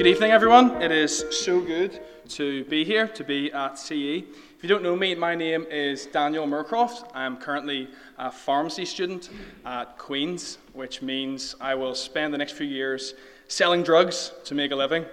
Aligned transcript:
Good 0.00 0.06
evening, 0.06 0.30
everyone. 0.30 0.80
It 0.80 0.92
is 0.92 1.26
so 1.30 1.60
good 1.60 2.00
to 2.30 2.64
be 2.64 2.84
here, 2.84 3.06
to 3.08 3.22
be 3.22 3.52
at 3.52 3.78
CE. 3.78 3.90
If 4.22 4.62
you 4.62 4.68
don't 4.68 4.82
know 4.82 4.96
me, 4.96 5.14
my 5.14 5.34
name 5.34 5.66
is 5.70 6.06
Daniel 6.06 6.46
Murcroft. 6.46 7.10
I'm 7.12 7.36
currently 7.36 7.86
a 8.16 8.30
pharmacy 8.30 8.86
student 8.86 9.28
at 9.66 9.98
Queen's, 9.98 10.56
which 10.72 11.02
means 11.02 11.54
I 11.60 11.74
will 11.74 11.94
spend 11.94 12.32
the 12.32 12.38
next 12.38 12.52
few 12.52 12.66
years 12.66 13.12
selling 13.48 13.82
drugs 13.82 14.32
to 14.44 14.54
make 14.54 14.70
a 14.70 14.76
living. 14.76 15.04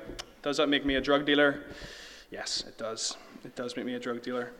Does 0.41 0.55
that 0.55 0.69
make 0.69 0.85
me 0.85 0.95
a 0.95 1.01
drug 1.01 1.25
dealer? 1.25 1.63
Yes, 2.31 2.63
it 2.65 2.77
does. 2.77 3.17
It 3.47 3.55
does 3.55 3.77
make 3.77 3.85
me 3.85 3.93
a 3.93 3.99
drug 3.99 4.21
dealer. 4.21 4.51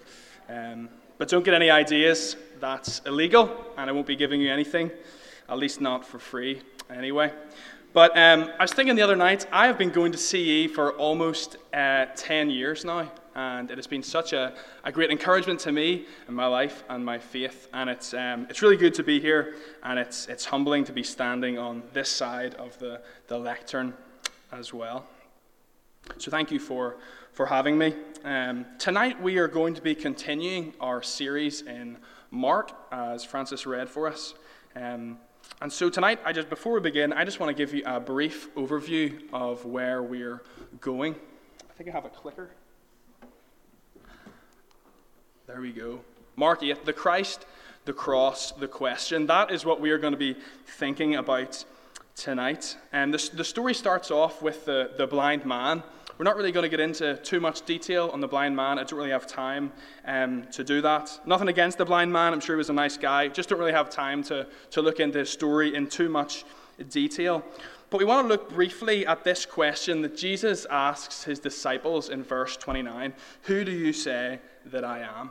Um, 0.48 0.88
but 1.18 1.28
don't 1.28 1.44
get 1.44 1.54
any 1.54 1.70
ideas. 1.70 2.38
That's 2.62 3.02
illegal, 3.06 3.66
and 3.76 3.90
I 3.90 3.94
won't 3.94 4.08
be 4.08 4.16
giving 4.16 4.40
you 4.40 4.50
anything, 4.50 4.92
at 5.50 5.58
least 5.58 5.82
not 5.82 6.06
for 6.06 6.20
free 6.20 6.62
anyway. 6.90 7.34
But 7.92 8.18
um, 8.18 8.50
I 8.58 8.64
was 8.64 8.72
thinking 8.72 8.96
the 8.96 9.02
other 9.02 9.18
night, 9.18 9.46
I 9.52 9.68
have 9.68 9.78
been 9.78 9.90
going 9.90 10.14
to 10.14 10.18
CE 10.18 10.74
for 10.74 10.94
almost 10.94 11.58
uh, 11.74 12.06
10 12.16 12.50
years 12.50 12.86
now, 12.86 13.12
and 13.36 13.70
it 13.70 13.78
has 13.78 13.88
been 13.88 14.04
such 14.04 14.32
a, 14.32 14.54
a 14.86 14.92
great 14.92 15.12
encouragement 15.12 15.60
to 15.62 15.74
me 15.74 16.06
in 16.30 16.34
my 16.34 16.48
life 16.48 16.86
and 16.88 17.04
my 17.04 17.20
faith. 17.20 17.68
And 17.74 17.90
it's, 17.90 18.14
um, 18.14 18.48
it's 18.50 18.62
really 18.62 18.78
good 18.78 18.94
to 18.94 19.04
be 19.04 19.20
here, 19.20 19.56
and 19.84 20.00
it's, 20.00 20.28
it's 20.28 20.46
humbling 20.46 20.86
to 20.86 20.94
be 20.94 21.04
standing 21.04 21.58
on 21.58 21.84
this 21.92 22.08
side 22.08 22.56
of 22.56 22.80
the, 22.80 23.02
the 23.28 23.38
lectern 23.38 23.94
as 24.54 24.74
well. 24.74 25.08
So 26.18 26.32
thank 26.32 26.52
you 26.52 26.60
for, 26.60 26.98
for 27.32 27.46
having 27.46 27.78
me. 27.78 27.94
Um, 28.24 28.66
tonight 28.80 29.22
we 29.22 29.38
are 29.38 29.48
going 29.48 29.74
to 29.76 29.82
be 29.82 29.94
continuing 29.94 30.74
our 30.80 31.04
series 31.04 31.62
in 31.62 31.98
Mark, 32.32 32.72
as 32.92 33.24
Francis 33.24 33.66
read 33.66 33.90
for 33.90 34.08
us. 34.08 34.34
Um, 34.76 35.20
and 35.62 35.72
so 35.72 35.90
tonight, 35.90 36.20
I 36.26 36.34
just 36.34 36.50
before 36.50 36.74
we 36.74 36.80
begin, 36.80 37.14
I 37.14 37.24
just 37.24 37.40
want 37.40 37.56
to 37.56 37.66
give 37.66 37.74
you 37.74 37.84
a 37.86 38.00
brief 38.00 38.54
overview 38.56 39.22
of 39.32 39.66
where 39.66 40.02
we're 40.02 40.42
going. 40.82 41.16
I 41.70 41.74
think 41.74 41.90
I 41.90 41.94
have 41.94 42.06
a 42.06 42.10
clicker. 42.10 42.50
There 45.46 45.62
we 45.62 45.72
go. 45.72 46.02
Mark 46.36 46.64
8, 46.64 46.86
the 46.86 46.94
Christ, 46.94 47.46
the 47.86 47.94
cross, 47.94 48.52
the 48.52 48.68
question. 48.68 49.28
That 49.28 49.52
is 49.52 49.66
what 49.66 49.80
we 49.80 49.92
are 49.92 49.98
going 49.98 50.14
to 50.14 50.18
be 50.18 50.36
thinking 50.66 51.16
about 51.16 51.64
tonight. 52.16 52.76
And 52.92 53.14
the, 53.14 53.30
the 53.34 53.44
story 53.44 53.74
starts 53.74 54.12
off 54.12 54.42
with 54.42 54.66
the, 54.66 54.92
the 54.98 55.08
blind 55.08 55.46
man 55.46 55.84
we're 56.18 56.24
not 56.24 56.36
really 56.36 56.52
going 56.52 56.64
to 56.64 56.70
get 56.70 56.80
into 56.80 57.16
too 57.18 57.40
much 57.40 57.62
detail 57.64 58.10
on 58.12 58.22
the 58.22 58.28
blind 58.28 58.56
man. 58.56 58.80
I 58.80 58.84
don't 58.84 58.98
really 58.98 59.12
have 59.12 59.28
time 59.28 59.72
um, 60.06 60.48
to 60.52 60.64
do 60.64 60.82
that. 60.82 61.20
Nothing 61.26 61.48
against 61.48 61.78
the 61.78 61.86
blind 61.86 62.12
man. 62.12 62.34
I'm 62.34 62.40
sure 62.40 62.56
he 62.56 62.58
was 62.58 62.72
a 62.72 62.74
nice 62.74 62.98
guy. 62.98 63.28
Just 63.28 63.50
don't 63.50 63.60
really 63.60 63.72
have 63.72 63.90
time 63.90 64.24
to, 64.24 64.48
to 64.72 64.82
look 64.82 65.00
into 65.00 65.20
his 65.20 65.30
story 65.30 65.76
in 65.76 65.88
too 65.88 66.10
much 66.10 66.44
detail. 66.90 67.44
But 67.90 68.00
we 68.00 68.06
want 68.06 68.26
to 68.26 68.28
look 68.28 68.50
briefly 68.50 69.06
at 69.06 69.24
this 69.24 69.46
question 69.46 70.02
that 70.02 70.18
Jesus 70.18 70.66
asks 70.70 71.24
his 71.24 71.40
disciples 71.40 72.10
in 72.10 72.24
verse 72.24 72.58
29 72.58 73.14
Who 73.44 73.64
do 73.64 73.72
you 73.72 73.94
say 73.94 74.40
that 74.66 74.84
I 74.84 75.02
am? 75.02 75.30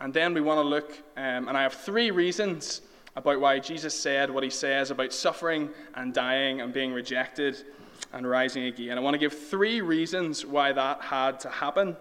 And 0.00 0.14
then 0.14 0.32
we 0.32 0.40
want 0.40 0.58
to 0.58 0.68
look, 0.68 0.92
um, 1.16 1.48
and 1.48 1.56
I 1.56 1.62
have 1.62 1.74
three 1.74 2.10
reasons 2.10 2.82
about 3.16 3.40
why 3.40 3.58
Jesus 3.58 3.98
said 3.98 4.30
what 4.30 4.42
he 4.44 4.50
says 4.50 4.90
about 4.90 5.12
suffering 5.12 5.70
and 5.94 6.14
dying 6.14 6.60
and 6.60 6.72
being 6.72 6.92
rejected 6.92 7.64
and 8.12 8.28
rising 8.28 8.64
again. 8.64 8.96
I 8.96 9.00
want 9.00 9.14
to 9.14 9.18
give 9.18 9.32
three 9.32 9.80
reasons 9.80 10.44
why 10.46 10.72
that 10.72 11.00
had 11.02 11.40
to 11.40 11.48
happen. 11.48 11.96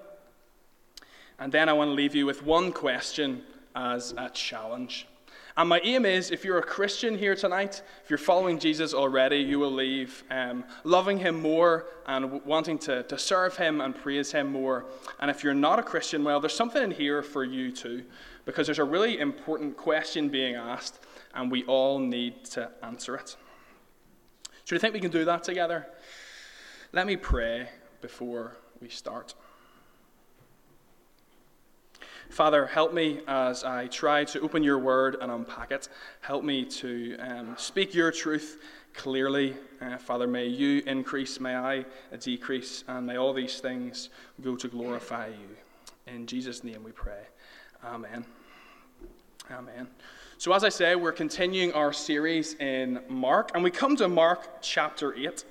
And 1.40 1.52
then 1.52 1.70
I 1.70 1.74
want 1.74 1.90
to 1.90 1.94
leave 1.94 2.16
you 2.16 2.26
with 2.26 2.44
one 2.44 2.72
question 2.72 3.44
as 3.76 4.14
a 4.18 4.30
challenge. 4.30 5.08
And 5.56 5.70
my 5.70 5.80
aim 5.84 6.06
is 6.06 6.32
if 6.32 6.44
you're 6.44 6.58
a 6.58 6.64
Christian 6.64 7.16
here 7.16 7.36
tonight, 7.36 7.84
if 8.04 8.10
you're 8.10 8.18
following 8.18 8.58
Jesus 8.58 8.94
already, 8.94 9.38
you 9.38 9.60
will 9.60 9.72
leave 9.72 10.24
um, 10.32 10.64
loving 10.84 11.20
him 11.20 11.40
more 11.40 11.86
and 12.08 12.44
wanting 12.44 12.80
to, 12.80 13.04
to 13.04 13.18
serve 13.20 13.56
him 13.56 13.80
and 13.80 13.96
praise 13.96 14.32
him 14.32 14.52
more. 14.52 14.86
And 15.20 15.30
if 15.30 15.44
you're 15.44 15.54
not 15.54 15.78
a 15.78 15.84
Christian, 15.84 16.24
well, 16.24 16.40
there's 16.40 16.56
something 16.56 16.82
in 16.82 16.92
here 16.92 17.22
for 17.22 17.44
you 17.44 17.72
too, 17.72 18.04
because 18.46 18.66
there's 18.66 18.80
a 18.80 18.84
really 18.84 19.20
important 19.20 19.78
question 19.78 20.28
being 20.28 20.56
asked, 20.56 21.00
and 21.36 21.52
we 21.52 21.64
all 21.66 22.00
need 22.00 22.46
to 22.46 22.72
answer 22.82 23.16
it. 23.16 23.36
Do 24.66 24.76
you 24.76 24.80
think 24.80 24.94
we 24.94 25.00
can 25.00 25.12
do 25.12 25.26
that 25.26 25.44
together? 25.44 25.88
Let 26.94 27.08
me 27.08 27.16
pray 27.16 27.68
before 28.02 28.56
we 28.82 28.90
start. 28.90 29.34
Father, 32.30 32.66
help 32.66 32.94
me 32.94 33.20
as 33.28 33.64
I 33.64 33.88
try 33.88 34.24
to 34.26 34.40
open 34.42 34.64
your 34.64 34.80
word 34.80 35.18
and 35.22 35.32
unpack 35.32 35.72
it. 35.72 35.90
Help 36.22 36.44
me 36.44 36.66
to 36.66 37.18
um, 37.18 37.56
speak 37.58 37.94
your 37.94 38.12
truth 38.12 38.60
clearly. 38.94 39.56
Uh, 39.82 39.98
Father, 39.98 40.28
may 40.28 40.48
you 40.48 40.82
increase, 40.88 41.40
may 41.40 41.56
I 41.56 41.86
decrease, 42.20 42.84
and 42.88 43.06
may 43.06 43.18
all 43.18 43.34
these 43.34 43.60
things 43.60 44.10
go 44.42 44.56
to 44.56 44.68
glorify 44.68 45.28
you. 45.28 46.14
In 46.14 46.26
Jesus' 46.26 46.64
name 46.64 46.84
we 46.84 46.92
pray. 46.92 47.24
Amen. 47.84 48.26
Amen. 49.52 49.88
So, 50.44 50.52
as 50.52 50.66
I 50.66 50.68
say, 50.68 50.98
we're 50.98 51.14
continuing 51.14 51.72
our 51.72 51.94
series 51.94 52.56
in 52.56 53.00
Mark, 53.08 53.52
and 53.56 53.64
we 53.64 53.72
come 53.72 53.96
to 53.96 54.10
Mark 54.10 54.62
chapter 54.62 55.16
8. 55.16 55.46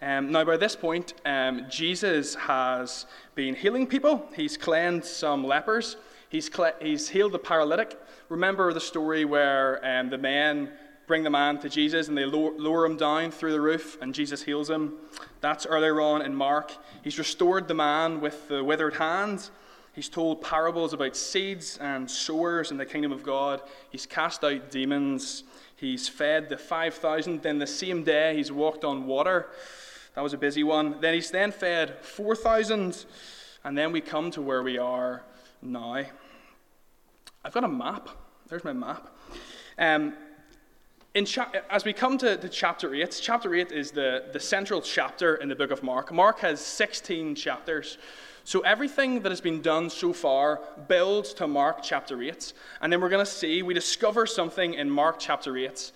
Um, 0.00 0.30
now, 0.30 0.44
by 0.44 0.56
this 0.56 0.76
point, 0.76 1.14
um, 1.26 1.66
Jesus 1.68 2.36
has 2.36 3.06
been 3.34 3.56
healing 3.56 3.84
people. 3.84 4.28
He's 4.36 4.56
cleansed 4.56 5.08
some 5.08 5.42
lepers. 5.42 5.96
He's, 6.28 6.48
he's 6.80 7.08
healed 7.08 7.32
the 7.32 7.40
paralytic. 7.40 8.00
Remember 8.28 8.72
the 8.72 8.80
story 8.80 9.24
where 9.24 9.84
um, 9.84 10.08
the 10.08 10.18
men 10.18 10.70
bring 11.08 11.24
the 11.24 11.30
man 11.30 11.58
to 11.58 11.68
Jesus 11.68 12.06
and 12.06 12.16
they 12.16 12.24
lower, 12.24 12.52
lower 12.56 12.86
him 12.86 12.96
down 12.96 13.32
through 13.32 13.50
the 13.50 13.60
roof, 13.60 13.98
and 14.00 14.14
Jesus 14.14 14.44
heals 14.44 14.70
him. 14.70 14.92
That's 15.40 15.66
earlier 15.66 16.00
on 16.00 16.22
in 16.22 16.32
Mark. 16.32 16.76
He's 17.02 17.18
restored 17.18 17.66
the 17.66 17.74
man 17.74 18.20
with 18.20 18.46
the 18.46 18.62
withered 18.62 18.94
hand. 18.94 19.50
He's 19.98 20.08
told 20.08 20.42
parables 20.42 20.92
about 20.92 21.16
seeds 21.16 21.76
and 21.78 22.08
sowers 22.08 22.70
in 22.70 22.76
the 22.76 22.86
kingdom 22.86 23.10
of 23.10 23.24
God. 23.24 23.62
He's 23.90 24.06
cast 24.06 24.44
out 24.44 24.70
demons. 24.70 25.42
He's 25.74 26.08
fed 26.08 26.48
the 26.48 26.56
5,000. 26.56 27.42
Then 27.42 27.58
the 27.58 27.66
same 27.66 28.04
day, 28.04 28.36
he's 28.36 28.52
walked 28.52 28.84
on 28.84 29.08
water. 29.08 29.48
That 30.14 30.20
was 30.20 30.34
a 30.34 30.38
busy 30.38 30.62
one. 30.62 31.00
Then 31.00 31.14
he's 31.14 31.32
then 31.32 31.50
fed 31.50 31.96
4,000. 32.02 33.06
And 33.64 33.76
then 33.76 33.90
we 33.90 34.00
come 34.00 34.30
to 34.30 34.40
where 34.40 34.62
we 34.62 34.78
are 34.78 35.24
now. 35.62 36.04
I've 37.44 37.52
got 37.52 37.64
a 37.64 37.68
map. 37.68 38.08
There's 38.46 38.62
my 38.62 38.72
map. 38.72 39.12
Um, 39.78 40.14
cha- 41.24 41.50
as 41.70 41.84
we 41.84 41.92
come 41.92 42.18
to, 42.18 42.36
to, 42.36 42.48
chapter 42.48 42.94
8, 42.94 43.18
chapter 43.20 43.52
8 43.52 43.72
is 43.72 43.90
the, 43.90 44.26
the 44.32 44.38
central 44.38 44.80
chapter 44.80 45.34
in 45.34 45.48
the 45.48 45.56
book 45.56 45.72
of 45.72 45.82
Mark. 45.82 46.12
Mark 46.12 46.38
has 46.38 46.60
16 46.60 47.34
chapters. 47.34 47.98
So 48.48 48.60
everything 48.60 49.20
that 49.20 49.28
has 49.28 49.42
been 49.42 49.60
done 49.60 49.90
so 49.90 50.14
far 50.14 50.60
builds 50.88 51.34
to 51.34 51.46
Mark 51.46 51.82
chapter 51.82 52.22
8. 52.22 52.54
And 52.80 52.90
then 52.90 52.98
we're 52.98 53.10
going 53.10 53.22
to 53.22 53.30
see, 53.30 53.62
we 53.62 53.74
discover 53.74 54.24
something 54.24 54.72
in 54.72 54.88
Mark 54.88 55.16
chapter 55.18 55.54
8. 55.54 55.92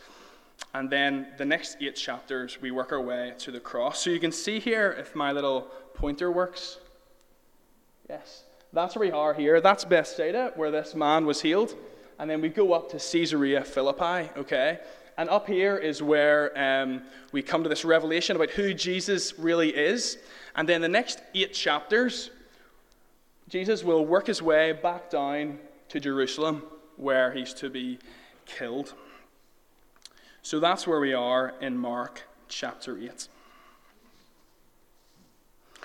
And 0.75 0.91
then 0.91 1.29
the 1.39 1.47
next 1.47 1.79
eight 1.81 1.97
chapters, 1.97 2.61
we 2.61 2.71
work 2.71 2.93
our 2.93 3.01
way 3.01 3.33
to 3.39 3.53
the 3.53 3.59
cross. 3.59 4.01
So 4.01 4.11
you 4.11 4.21
can 4.21 4.33
see 4.33 4.61
here, 4.61 4.95
if 4.99 5.15
my 5.15 5.33
little 5.33 5.63
pointer 5.95 6.31
works. 6.31 6.77
Yes, 8.11 8.43
that's 8.75 8.97
where 8.97 9.09
we 9.09 9.13
are 9.13 9.33
here. 9.33 9.63
That's 9.63 9.87
Bethsaida, 9.87 10.53
where 10.55 10.71
this 10.71 10.95
man 10.95 11.25
was 11.25 11.41
healed. 11.41 11.75
And 12.19 12.29
then 12.29 12.43
we 12.43 12.51
go 12.51 12.75
up 12.75 12.91
to 12.91 12.99
Caesarea 12.99 13.65
Philippi, 13.65 14.29
okay? 14.37 14.79
And 15.17 15.31
up 15.31 15.47
here 15.47 15.79
is 15.79 16.03
where 16.03 16.53
um, 16.55 17.01
we 17.33 17.41
come 17.41 17.63
to 17.63 17.71
this 17.71 17.87
revelation 17.87 18.37
about 18.37 18.51
who 18.51 18.75
Jesus 18.75 19.39
really 19.39 19.71
is. 19.71 20.19
And 20.55 20.69
then 20.69 20.83
the 20.83 20.89
next 20.91 21.23
eight 21.35 21.55
chapters, 21.55 22.29
Jesus 23.53 23.85
will 23.85 24.07
work 24.07 24.29
his 24.29 24.41
way 24.41 24.73
back 24.73 25.11
down 25.11 25.59
to 25.91 26.01
Jerusalem 26.01 26.63
where 26.97 27.33
he's 27.33 27.53
to 27.53 27.69
be 27.69 27.99
killed. 28.47 28.95
So 30.41 30.59
that's 30.59 30.87
where 30.87 31.01
we 31.01 31.13
are 31.13 31.53
in 31.61 31.77
Mark 31.77 32.23
chapter 32.49 32.97
8. 32.97 33.29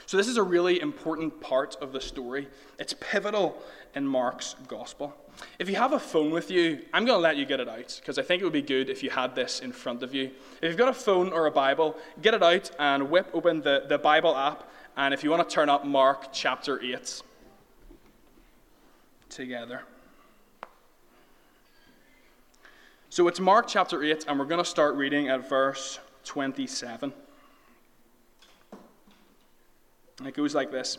So, 0.06 0.16
this 0.16 0.30
is 0.30 0.38
a 0.38 0.44
really 0.44 0.80
important 0.80 1.42
part 1.42 1.76
of 1.82 1.92
the 1.92 2.00
story. 2.00 2.48
It's 2.80 2.94
pivotal 3.02 3.62
in 3.94 4.08
Mark's 4.08 4.56
gospel. 4.70 5.14
If 5.60 5.68
you 5.68 5.76
have 5.76 5.92
a 5.92 6.00
phone 6.00 6.32
with 6.32 6.50
you, 6.50 6.84
I'm 6.94 7.04
going 7.04 7.18
to 7.18 7.22
let 7.22 7.36
you 7.36 7.46
get 7.46 7.60
it 7.60 7.68
out 7.68 8.00
because 8.00 8.18
I 8.18 8.22
think 8.22 8.42
it 8.42 8.46
would 8.46 8.54
be 8.54 8.62
good 8.62 8.90
if 8.90 9.04
you 9.04 9.10
had 9.10 9.36
this 9.36 9.60
in 9.60 9.74
front 9.74 10.04
of 10.04 10.16
you. 10.16 10.32
If 10.62 10.70
you've 10.70 10.78
got 10.78 10.88
a 10.88 10.94
phone 10.94 11.34
or 11.34 11.48
a 11.48 11.52
Bible, 11.52 11.98
get 12.22 12.34
it 12.34 12.42
out 12.42 12.72
and 12.80 13.10
whip 13.10 13.30
open 13.34 13.60
the, 13.60 13.84
the 13.90 13.98
Bible 13.98 14.38
app. 14.38 14.72
And 14.96 15.14
if 15.14 15.26
you 15.26 15.30
want 15.30 15.48
to 15.48 15.54
turn 15.54 15.68
up 15.68 15.86
Mark 15.86 16.32
chapter 16.32 16.82
8, 16.82 17.24
together. 19.30 19.82
So 23.10 23.28
it's 23.28 23.40
Mark 23.40 23.68
chapter 23.68 24.04
8, 24.04 24.26
and 24.28 24.38
we're 24.38 24.46
going 24.46 24.64
to 24.64 24.70
start 24.70 24.96
reading 24.96 25.30
at 25.30 25.48
verse 25.48 26.00
27. 26.26 27.14
It 30.26 30.34
goes 30.34 30.54
like 30.54 30.72
this 30.72 30.98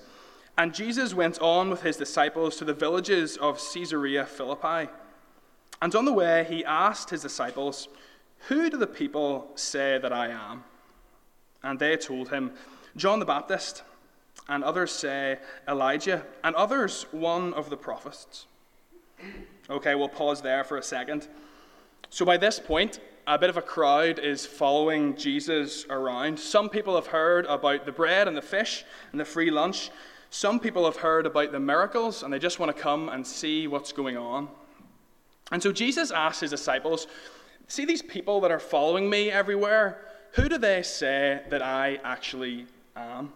And 0.56 0.74
Jesus 0.74 1.14
went 1.14 1.38
on 1.40 1.70
with 1.70 1.82
his 1.82 1.96
disciples 1.96 2.56
to 2.56 2.64
the 2.64 2.74
villages 2.74 3.36
of 3.36 3.60
Caesarea 3.72 4.24
Philippi. 4.24 4.90
And 5.80 5.94
on 5.94 6.04
the 6.04 6.12
way, 6.12 6.46
he 6.48 6.64
asked 6.64 7.10
his 7.10 7.22
disciples, 7.22 7.88
Who 8.48 8.68
do 8.70 8.76
the 8.76 8.86
people 8.86 9.50
say 9.54 9.98
that 9.98 10.12
I 10.12 10.28
am? 10.28 10.64
And 11.62 11.78
they 11.78 11.96
told 11.96 12.30
him, 12.30 12.52
John 12.96 13.20
the 13.20 13.26
Baptist, 13.26 13.82
and 14.48 14.64
others 14.64 14.92
say 14.92 15.38
Elijah, 15.68 16.24
and 16.42 16.54
others 16.56 17.06
one 17.10 17.54
of 17.54 17.70
the 17.70 17.76
prophets. 17.76 18.46
Okay, 19.70 19.94
we'll 19.94 20.08
pause 20.08 20.40
there 20.40 20.64
for 20.64 20.78
a 20.78 20.82
second. 20.82 21.28
So 22.10 22.24
by 22.24 22.36
this 22.36 22.58
point, 22.58 23.00
a 23.26 23.38
bit 23.38 23.50
of 23.50 23.58
a 23.58 23.62
crowd 23.62 24.18
is 24.18 24.46
following 24.46 25.14
Jesus 25.14 25.84
around. 25.90 26.40
Some 26.40 26.70
people 26.70 26.94
have 26.94 27.08
heard 27.08 27.44
about 27.44 27.84
the 27.84 27.92
bread 27.92 28.26
and 28.26 28.34
the 28.34 28.42
fish 28.42 28.84
and 29.12 29.20
the 29.20 29.24
free 29.24 29.50
lunch. 29.50 29.90
Some 30.30 30.58
people 30.58 30.86
have 30.86 30.96
heard 30.96 31.26
about 31.26 31.52
the 31.52 31.60
miracles 31.60 32.22
and 32.22 32.32
they 32.32 32.38
just 32.38 32.58
want 32.58 32.74
to 32.74 32.82
come 32.82 33.10
and 33.10 33.26
see 33.26 33.66
what's 33.66 33.92
going 33.92 34.16
on. 34.16 34.48
And 35.52 35.62
so 35.62 35.72
Jesus 35.72 36.10
asked 36.10 36.40
his 36.40 36.50
disciples, 36.50 37.06
See 37.66 37.84
these 37.84 38.00
people 38.00 38.40
that 38.40 38.50
are 38.50 38.58
following 38.58 39.10
me 39.10 39.30
everywhere? 39.30 40.06
Who 40.32 40.48
do 40.48 40.56
they 40.56 40.82
say 40.82 41.42
that 41.50 41.60
I 41.60 41.98
actually 42.02 42.66
am? 42.96 43.32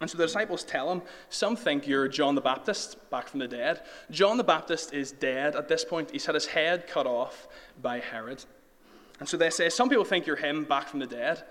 And 0.00 0.10
so 0.10 0.18
the 0.18 0.26
disciples 0.26 0.62
tell 0.62 0.92
him, 0.92 1.02
Some 1.30 1.56
think 1.56 1.86
you're 1.86 2.08
John 2.08 2.34
the 2.34 2.40
Baptist, 2.40 3.10
back 3.10 3.28
from 3.28 3.40
the 3.40 3.48
dead. 3.48 3.82
John 4.10 4.36
the 4.36 4.44
Baptist 4.44 4.92
is 4.92 5.10
dead 5.10 5.56
at 5.56 5.68
this 5.68 5.84
point. 5.84 6.10
He's 6.10 6.26
had 6.26 6.34
his 6.34 6.46
head 6.46 6.86
cut 6.86 7.06
off 7.06 7.48
by 7.80 8.00
Herod. 8.00 8.44
And 9.20 9.28
so 9.28 9.36
they 9.36 9.50
say, 9.50 9.68
Some 9.68 9.88
people 9.88 10.04
think 10.04 10.26
you're 10.26 10.36
him 10.36 10.64
back 10.64 10.88
from 10.88 11.00
the 11.00 11.06
dead. 11.06 11.44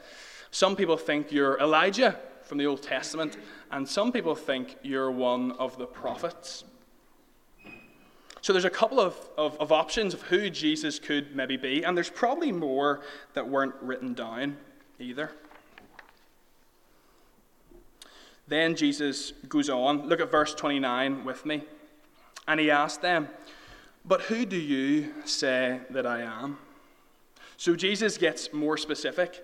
Some 0.52 0.76
people 0.76 0.98
think 0.98 1.32
you're 1.32 1.60
Elijah 1.60 2.20
from 2.44 2.60
the 2.60 2.68
Old 2.68 2.84
Testament. 2.84 3.38
And 3.72 3.88
some 3.88 4.12
people 4.12 4.36
think 4.36 4.78
you're 4.84 5.12
one 5.12 5.52
of 5.54 5.78
the 5.78 5.88
prophets. 5.88 6.64
So 8.42 8.54
there's 8.54 8.64
a 8.64 8.70
couple 8.70 9.00
of, 9.00 9.18
of, 9.40 9.58
of 9.60 9.72
options 9.72 10.14
of 10.14 10.22
who 10.22 10.52
Jesus 10.52 11.00
could 11.00 11.36
maybe 11.36 11.58
be. 11.58 11.84
And 11.84 11.98
there's 11.98 12.12
probably 12.12 12.52
more 12.52 13.02
that 13.34 13.50
weren't 13.50 13.74
written 13.82 14.14
down 14.14 14.58
either. 15.00 15.32
Then 18.48 18.76
Jesus 18.76 19.32
goes 19.50 19.70
on. 19.70 20.08
Look 20.08 20.20
at 20.20 20.32
verse 20.32 20.54
29 20.54 21.24
with 21.24 21.46
me. 21.46 21.64
And 22.48 22.60
he 22.60 22.70
asked 22.70 23.02
them, 23.02 23.30
But 24.06 24.22
who 24.22 24.46
do 24.46 24.58
you 24.58 25.14
say 25.26 25.80
that 25.90 26.06
I 26.06 26.22
am? 26.22 26.58
So 27.58 27.76
Jesus 27.76 28.18
gets 28.18 28.54
more 28.54 28.78
specific. 28.78 29.44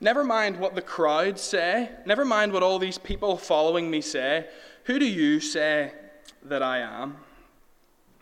Never 0.00 0.22
mind 0.22 0.58
what 0.58 0.74
the 0.74 0.82
crowd 0.82 1.38
say, 1.38 1.90
never 2.06 2.24
mind 2.24 2.52
what 2.52 2.62
all 2.62 2.78
these 2.78 2.98
people 2.98 3.36
following 3.36 3.90
me 3.90 4.00
say. 4.00 4.46
Who 4.84 4.98
do 4.98 5.06
you 5.06 5.40
say 5.40 5.92
that 6.44 6.62
I 6.62 6.78
am? 6.78 7.16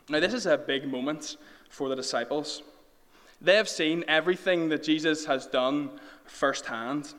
Now, 0.09 0.21
this 0.21 0.33
is 0.33 0.47
a 0.47 0.57
big 0.57 0.89
moment 0.89 1.37
for 1.69 1.89
the 1.89 1.97
disciples. 1.97 2.63
They 3.41 3.57
have 3.57 3.69
seen 3.69 4.05
everything 4.09 4.69
that 4.71 4.83
Jesus 4.83 5.27
has 5.27 5.47
done 5.47 5.91
firsthand. 6.25 7.13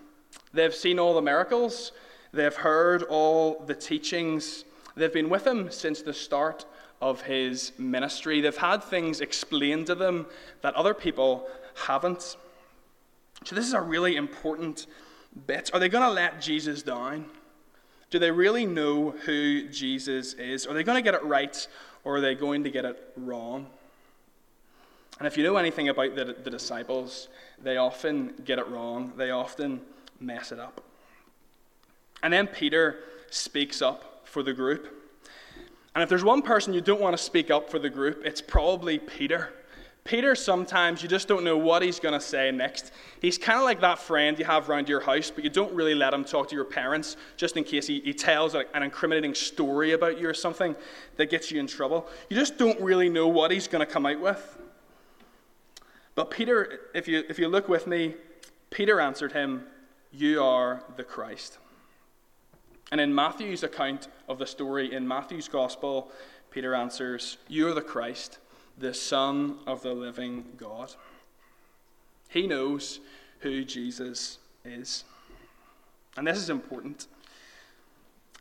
They've 0.54 0.74
seen 0.74 0.98
all 0.98 1.14
the 1.14 1.22
miracles, 1.22 1.92
They've 2.34 2.56
heard 2.56 3.04
all 3.04 3.64
the 3.66 3.76
teachings. 3.76 4.66
They've 4.96 5.14
been 5.14 5.30
with 5.30 5.46
him 5.46 5.72
since 5.72 6.02
the 6.02 6.14
start 6.14 6.66
of 7.02 7.22
his 7.22 7.72
ministry. 7.78 8.42
They've 8.42 8.56
had 8.56 8.84
things 8.84 9.22
explained 9.22 9.88
to 9.88 9.96
them 9.96 10.26
that 10.62 10.74
other 10.76 10.94
people 10.94 11.48
haven't. 11.86 12.38
So, 13.44 13.56
this 13.56 13.66
is 13.66 13.74
a 13.74 13.82
really 13.82 14.16
important 14.16 14.88
bit. 15.46 15.70
Are 15.74 15.80
they 15.80 15.90
going 15.90 16.04
to 16.04 16.12
let 16.12 16.42
Jesus 16.42 16.82
down? 16.82 17.26
Do 18.10 18.20
they 18.20 18.32
really 18.32 18.66
know 18.66 19.12
who 19.12 19.68
Jesus 19.70 20.34
is? 20.34 20.66
Are 20.66 20.74
they 20.74 20.84
going 20.84 20.96
to 20.96 21.02
get 21.02 21.14
it 21.14 21.24
right 21.24 21.68
or 22.04 22.18
are 22.18 22.22
they 22.22 22.36
going 22.36 22.64
to 22.64 22.72
get 22.72 22.86
it 22.86 23.12
wrong? 23.18 23.68
And 25.20 25.28
if 25.28 25.38
you 25.38 25.44
know 25.44 25.58
anything 25.58 25.90
about 25.90 26.16
the, 26.16 26.36
the 26.44 26.50
disciples, 26.50 27.28
they 27.62 27.78
often 27.78 28.34
get 28.46 28.60
it 28.60 28.68
wrong, 28.68 29.14
they 29.18 29.32
often 29.32 29.82
mess 30.20 30.52
it 30.52 30.60
up. 30.60 30.87
And 32.24 32.34
then 32.34 32.48
Peter 32.48 33.00
speaks 33.30 33.82
up 33.82 34.28
for 34.28 34.44
the 34.44 34.54
group. 34.54 34.94
And 35.94 36.04
if 36.04 36.10
there's 36.10 36.24
one 36.24 36.42
person 36.42 36.74
you 36.74 36.82
don't 36.82 37.02
want 37.02 37.18
to 37.18 37.24
speak 37.24 37.50
up 37.50 37.70
for 37.70 37.80
the 37.80 37.90
group, 37.90 38.22
it's 38.24 38.42
probably 38.42 39.00
Peter. 39.00 39.54
Peter, 40.04 40.36
sometimes 40.36 41.04
you 41.04 41.10
just 41.10 41.28
don't 41.28 41.44
know 41.44 41.58
what 41.58 41.82
he's 41.82 42.00
going 42.00 42.14
to 42.14 42.22
say 42.22 42.50
next. 42.50 42.92
He's 43.22 43.38
kind 43.38 43.58
of 43.60 43.66
like 43.66 43.82
that 43.82 44.00
friend 44.00 44.40
you 44.40 44.46
have 44.46 44.70
around 44.70 44.88
your 44.88 45.02
house, 45.02 45.30
but 45.30 45.44
you 45.44 45.50
don't 45.50 45.74
really 45.74 45.96
let 45.96 46.14
him 46.14 46.24
talk 46.24 46.48
to 46.50 46.56
your 46.56 46.66
parents 46.66 47.18
just 47.36 47.58
in 47.58 47.66
case 47.66 47.88
he, 47.88 48.00
he 48.00 48.14
tells 48.14 48.56
an 48.56 48.84
incriminating 48.84 49.34
story 49.34 49.92
about 49.92 50.18
you 50.18 50.30
or 50.30 50.34
something 50.34 50.76
that 51.18 51.30
gets 51.30 51.52
you 51.52 51.60
in 51.60 51.68
trouble. 51.68 52.08
You 52.30 52.38
just 52.38 52.58
don't 52.58 52.80
really 52.80 53.10
know 53.10 53.28
what 53.28 53.52
he's 53.52 53.68
going 53.68 53.86
to 53.86 53.92
come 53.92 54.06
out 54.06 54.22
with. 54.22 54.58
But 56.16 56.32
Peter, 56.32 56.80
if 56.96 57.08
you, 57.08 57.24
if 57.28 57.38
you 57.38 57.50
look 57.50 57.68
with 57.68 57.86
me, 57.86 58.16
Peter 58.70 59.02
answered 59.02 59.34
him, 59.34 59.66
You 60.14 60.42
are 60.42 60.84
the 60.96 61.04
Christ. 61.04 61.58
And 62.92 63.02
in 63.02 63.14
Matthew's 63.14 63.64
account 63.64 64.08
of 64.28 64.40
the 64.40 64.48
story, 64.48 64.94
in 64.94 65.08
Matthew's 65.08 65.48
gospel, 65.48 66.12
Peter 66.52 66.74
answers, 66.74 67.38
You 67.48 67.68
are 67.68 67.74
the 67.74 67.82
Christ, 67.82 68.40
the 68.78 68.94
Son 68.94 69.58
of 69.68 69.82
the 69.82 69.94
living 69.94 70.46
God. 70.58 70.94
He 72.30 72.48
knows 72.48 73.00
who 73.40 73.64
Jesus 73.64 74.40
is. 74.64 75.04
And 76.16 76.26
this 76.26 76.38
is 76.38 76.50
important, 76.50 77.08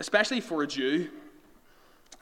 especially 0.01 0.41
for 0.41 0.63
a 0.63 0.67
Jew. 0.67 1.09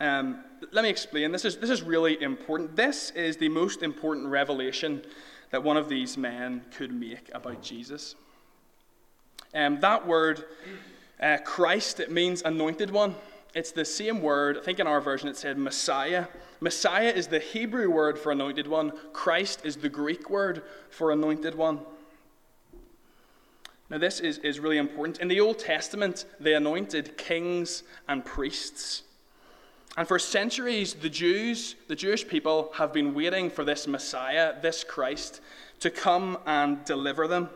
Um, 0.01 0.45
let 0.73 0.83
me 0.83 0.91
explain. 0.91 1.31
This 1.31 1.45
is, 1.45 1.59
this 1.59 1.71
is 1.71 1.83
really 1.83 2.21
important. 2.21 2.75
This 2.75 3.11
is 3.11 3.37
the 3.37 3.49
most 3.49 3.83
important 3.83 4.27
revelation 4.27 5.03
that 5.51 5.63
one 5.63 5.77
of 5.77 5.89
these 5.89 6.17
men 6.17 6.63
could 6.77 6.93
make 6.93 7.31
about 7.33 7.63
Jesus. 7.63 8.17
Um, 9.55 9.79
that 9.81 10.05
word 10.05 10.45
uh, 11.21 11.39
Christ, 11.45 12.01
it 12.01 12.11
means 12.11 12.43
anointed 12.43 12.91
one. 12.91 13.15
It's 13.55 13.71
the 13.71 13.85
same 13.85 14.21
word. 14.21 14.59
I 14.59 14.63
think 14.63 14.81
in 14.81 14.87
our 14.87 15.01
version 15.01 15.29
it 15.29 15.37
said 15.37 15.59
Messiah. 15.59 16.27
Messiah 16.61 17.11
is 17.11 17.29
the 17.29 17.39
Hebrew 17.39 17.91
word 17.91 18.19
for 18.19 18.33
anointed 18.33 18.67
one, 18.67 18.93
Christ 19.13 19.61
is 19.65 19.77
the 19.77 19.89
Greek 19.89 20.31
word 20.31 20.63
for 20.91 21.13
anointed 21.13 21.55
one. 21.55 21.81
Now, 23.91 23.99
this 23.99 24.19
is, 24.19 24.39
is 24.39 24.61
really 24.61 24.79
important. 24.79 25.19
In 25.19 25.29
the 25.29 25.41
Old 25.41 25.59
Testament, 25.59 26.25
they 26.41 26.55
anointed 26.55 27.19
kings 27.19 27.83
and 28.09 28.25
priests. 28.25 29.03
And 29.97 30.09
for 30.09 30.19
centuries, 30.19 30.95
the 30.95 31.11
Jews, 31.11 31.77
the 31.87 31.95
Jewish 31.95 32.27
people, 32.27 32.73
have 32.75 32.93
been 32.93 33.15
waiting 33.15 33.51
for 33.51 33.63
this 33.63 33.87
Messiah, 33.87 34.55
this 34.61 34.83
Christ, 34.83 35.41
to 35.81 35.91
come 35.91 36.39
and 36.47 36.85
deliver 36.85 37.29
them. 37.29 37.51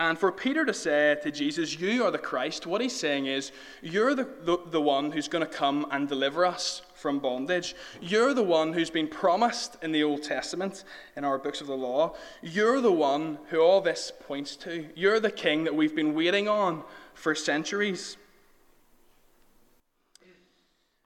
And 0.00 0.18
for 0.18 0.32
Peter 0.32 0.64
to 0.64 0.74
say 0.74 1.16
to 1.22 1.30
Jesus, 1.30 1.78
You 1.78 2.04
are 2.04 2.10
the 2.10 2.18
Christ, 2.18 2.66
what 2.66 2.80
he's 2.80 2.96
saying 2.96 3.26
is, 3.26 3.52
You're 3.80 4.14
the, 4.14 4.28
the, 4.42 4.58
the, 4.70 4.80
one 4.80 5.12
who's 5.12 5.28
going 5.28 5.46
to 5.46 5.52
come 5.52 5.86
and 5.92 6.08
deliver 6.08 6.44
us 6.44 6.82
from 6.94 7.20
bondage. 7.20 7.76
You're 8.00 8.34
the 8.34 8.42
one 8.42 8.72
who's 8.72 8.90
been 8.90 9.06
promised 9.06 9.76
in 9.82 9.92
the 9.92 10.02
Old 10.02 10.24
Testament, 10.24 10.82
in 11.16 11.24
our 11.24 11.38
books 11.38 11.60
of 11.60 11.68
the 11.68 11.76
law. 11.76 12.14
You're 12.42 12.80
the 12.80 12.90
one 12.90 13.38
who 13.50 13.60
all 13.60 13.80
this 13.80 14.10
points 14.26 14.56
to. 14.56 14.86
You're 14.96 15.20
the 15.20 15.30
king 15.30 15.62
that 15.64 15.74
we've 15.74 15.94
been 15.94 16.14
waiting 16.14 16.48
on 16.48 16.82
for 17.14 17.36
centuries. 17.36 18.16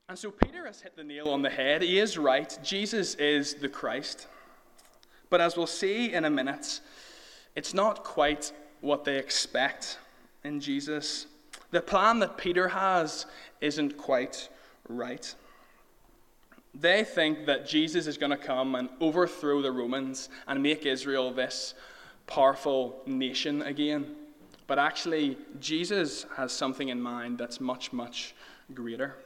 And 0.09 0.19
so 0.19 0.31
Peter 0.31 0.65
has 0.65 0.81
hit 0.81 0.97
the 0.97 1.05
nail 1.05 1.29
on 1.29 1.43
the 1.43 1.51
head. 1.51 1.83
He 1.83 1.99
is 1.99 2.17
right. 2.17 2.59
Jesus 2.63 3.15
is 3.17 3.55
the 3.55 3.69
Christ. 3.69 4.27
But 5.29 5.43
as 5.43 5.59
we'll 5.59 5.67
see 5.67 6.15
in 6.15 6.25
a 6.25 6.31
minute, 6.31 6.81
it's 7.55 7.75
not 7.75 8.05
quite 8.05 8.53
what 8.81 9.05
they 9.05 9.19
expect 9.19 9.99
in 10.45 10.61
Jesus. 10.61 11.27
The 11.71 11.81
plan 11.81 12.19
that 12.21 12.37
Peter 12.39 12.69
has 12.69 13.27
isn't 13.61 13.97
quite 13.97 14.49
right. 14.89 15.35
They 16.75 17.03
think 17.05 17.47
that 17.47 17.67
Jesus 17.67 18.07
is 18.07 18.17
going 18.17 18.31
to 18.31 18.37
come 18.37 18.75
and 18.75 18.89
overthrow 19.01 19.63
the 19.63 19.73
Romans 19.73 20.29
and 20.47 20.63
make 20.63 20.87
Israel 20.87 21.33
this 21.33 21.75
powerful 22.27 23.01
nation 23.07 23.63
again. 23.63 24.15
But 24.67 24.79
actually, 24.79 25.39
Jesus 25.61 26.27
has 26.37 26.53
something 26.53 26.89
in 26.89 27.01
mind 27.01 27.39
that's 27.39 27.61
much, 27.61 27.93
much 27.93 28.35
greater. 28.75 29.17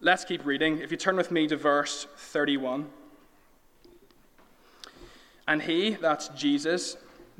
Let's 0.00 0.24
keep 0.24 0.44
reading. 0.44 0.78
If 0.78 0.90
you 0.90 0.96
turn 0.96 1.16
with 1.16 1.30
me 1.30 1.46
to 1.46 1.56
verse 1.56 2.08
31. 2.16 2.88
And 5.46 5.62
he, 5.62 5.90
that's 5.90 6.28
Jesus, 6.30 6.96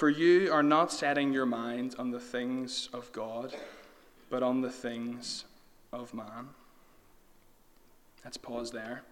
for 0.00 0.08
you 0.08 0.50
are 0.50 0.62
not 0.62 0.90
setting 0.90 1.30
your 1.30 1.44
mind 1.44 1.94
on 1.98 2.10
the 2.10 2.18
things 2.18 2.88
of 2.94 3.12
God, 3.12 3.54
but 4.30 4.42
on 4.42 4.62
the 4.62 4.70
things 4.70 5.44
of 5.92 6.14
man. 6.14 6.48
Let's 8.24 8.38
pause 8.38 8.70
there. 8.70 9.02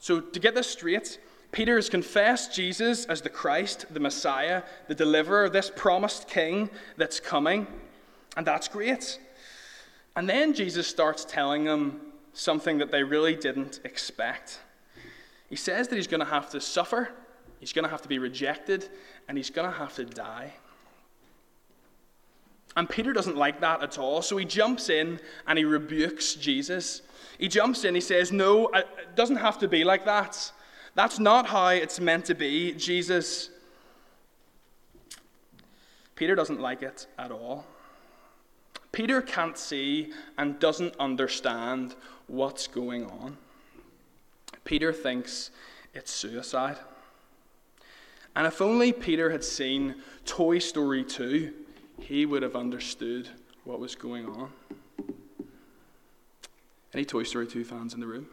So, 0.00 0.18
to 0.18 0.40
get 0.40 0.56
this 0.56 0.68
straight, 0.68 1.20
Peter 1.52 1.76
has 1.76 1.88
confessed 1.88 2.52
Jesus 2.52 3.04
as 3.04 3.20
the 3.20 3.28
Christ, 3.28 3.86
the 3.94 4.00
Messiah, 4.00 4.64
the 4.88 4.94
deliverer, 4.96 5.48
this 5.48 5.70
promised 5.70 6.26
king 6.26 6.68
that's 6.96 7.20
coming, 7.20 7.68
and 8.36 8.44
that's 8.44 8.66
great. 8.66 9.20
And 10.16 10.28
then 10.28 10.52
Jesus 10.52 10.88
starts 10.88 11.24
telling 11.24 11.62
them 11.62 12.00
something 12.32 12.78
that 12.78 12.90
they 12.90 13.04
really 13.04 13.36
didn't 13.36 13.78
expect. 13.84 14.58
He 15.48 15.54
says 15.54 15.86
that 15.86 15.94
he's 15.94 16.08
going 16.08 16.26
to 16.26 16.26
have 16.26 16.50
to 16.50 16.60
suffer, 16.60 17.08
he's 17.60 17.72
going 17.72 17.84
to 17.84 17.88
have 17.88 18.02
to 18.02 18.08
be 18.08 18.18
rejected, 18.18 18.88
and 19.28 19.36
he's 19.36 19.50
going 19.50 19.70
to 19.70 19.76
have 19.76 19.94
to 19.96 20.04
die. 20.04 20.54
And 22.76 22.88
Peter 22.88 23.12
doesn't 23.12 23.36
like 23.36 23.60
that 23.60 23.82
at 23.82 23.98
all, 23.98 24.22
so 24.22 24.36
he 24.36 24.44
jumps 24.44 24.88
in 24.88 25.20
and 25.46 25.58
he 25.58 25.64
rebukes 25.64 26.34
Jesus. 26.34 27.02
He 27.38 27.48
jumps 27.48 27.84
in, 27.84 27.94
he 27.94 28.00
says, 28.00 28.32
No, 28.32 28.68
it 28.68 28.86
doesn't 29.16 29.36
have 29.36 29.58
to 29.58 29.68
be 29.68 29.84
like 29.84 30.04
that. 30.04 30.52
That's 30.94 31.18
not 31.18 31.46
how 31.46 31.68
it's 31.68 32.00
meant 32.00 32.24
to 32.26 32.34
be, 32.34 32.72
Jesus. 32.72 33.50
Peter 36.14 36.34
doesn't 36.34 36.60
like 36.60 36.82
it 36.82 37.06
at 37.18 37.30
all. 37.30 37.64
Peter 38.90 39.22
can't 39.22 39.56
see 39.56 40.12
and 40.36 40.58
doesn't 40.58 40.94
understand 40.98 41.94
what's 42.26 42.66
going 42.66 43.04
on. 43.06 43.36
Peter 44.64 44.92
thinks 44.92 45.50
it's 45.94 46.10
suicide. 46.10 46.78
And 48.38 48.46
if 48.46 48.62
only 48.62 48.92
Peter 48.92 49.30
had 49.30 49.42
seen 49.42 49.96
Toy 50.24 50.60
Story 50.60 51.02
2, 51.02 51.52
he 51.98 52.24
would 52.24 52.44
have 52.44 52.54
understood 52.54 53.28
what 53.64 53.80
was 53.80 53.96
going 53.96 54.26
on. 54.26 54.52
Any 56.94 57.04
Toy 57.04 57.24
Story 57.24 57.48
2 57.48 57.64
fans 57.64 57.94
in 57.94 58.00
the 58.00 58.06
room? 58.06 58.28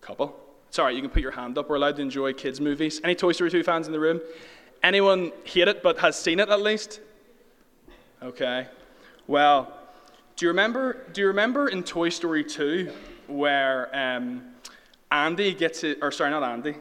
Couple. 0.00 0.34
Sorry, 0.70 0.96
you 0.96 1.02
can 1.02 1.08
put 1.08 1.22
your 1.22 1.30
hand 1.30 1.56
up. 1.56 1.70
We're 1.70 1.76
allowed 1.76 1.94
to 1.94 2.02
enjoy 2.02 2.32
kids' 2.32 2.60
movies. 2.60 3.00
Any 3.04 3.14
Toy 3.14 3.30
Story 3.30 3.48
2 3.48 3.62
fans 3.62 3.86
in 3.86 3.92
the 3.92 4.00
room? 4.00 4.20
Anyone 4.82 5.30
hate 5.44 5.68
it 5.68 5.80
but 5.80 6.00
has 6.00 6.18
seen 6.18 6.40
it 6.40 6.48
at 6.48 6.60
least? 6.60 6.98
Okay. 8.20 8.66
Well, 9.28 9.72
do 10.34 10.46
you 10.46 10.50
remember? 10.50 11.04
Do 11.12 11.20
you 11.20 11.28
remember 11.28 11.68
in 11.68 11.84
Toy 11.84 12.08
Story 12.08 12.42
2 12.42 12.90
where 13.28 13.88
um, 13.96 14.42
Andy 15.12 15.54
gets 15.54 15.84
it, 15.84 15.98
or 16.02 16.10
sorry, 16.10 16.32
not 16.32 16.42
Andy, 16.42 16.74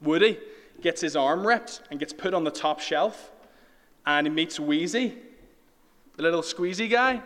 Woody 0.00 0.38
gets 0.80 1.00
his 1.00 1.16
arm 1.16 1.46
ripped 1.46 1.82
and 1.90 1.98
gets 1.98 2.12
put 2.12 2.34
on 2.34 2.44
the 2.44 2.50
top 2.50 2.80
shelf, 2.80 3.30
and 4.06 4.26
he 4.26 4.32
meets 4.32 4.60
Wheezy, 4.60 5.16
the 6.16 6.22
little 6.22 6.42
squeezy 6.42 6.88
guy? 6.90 7.22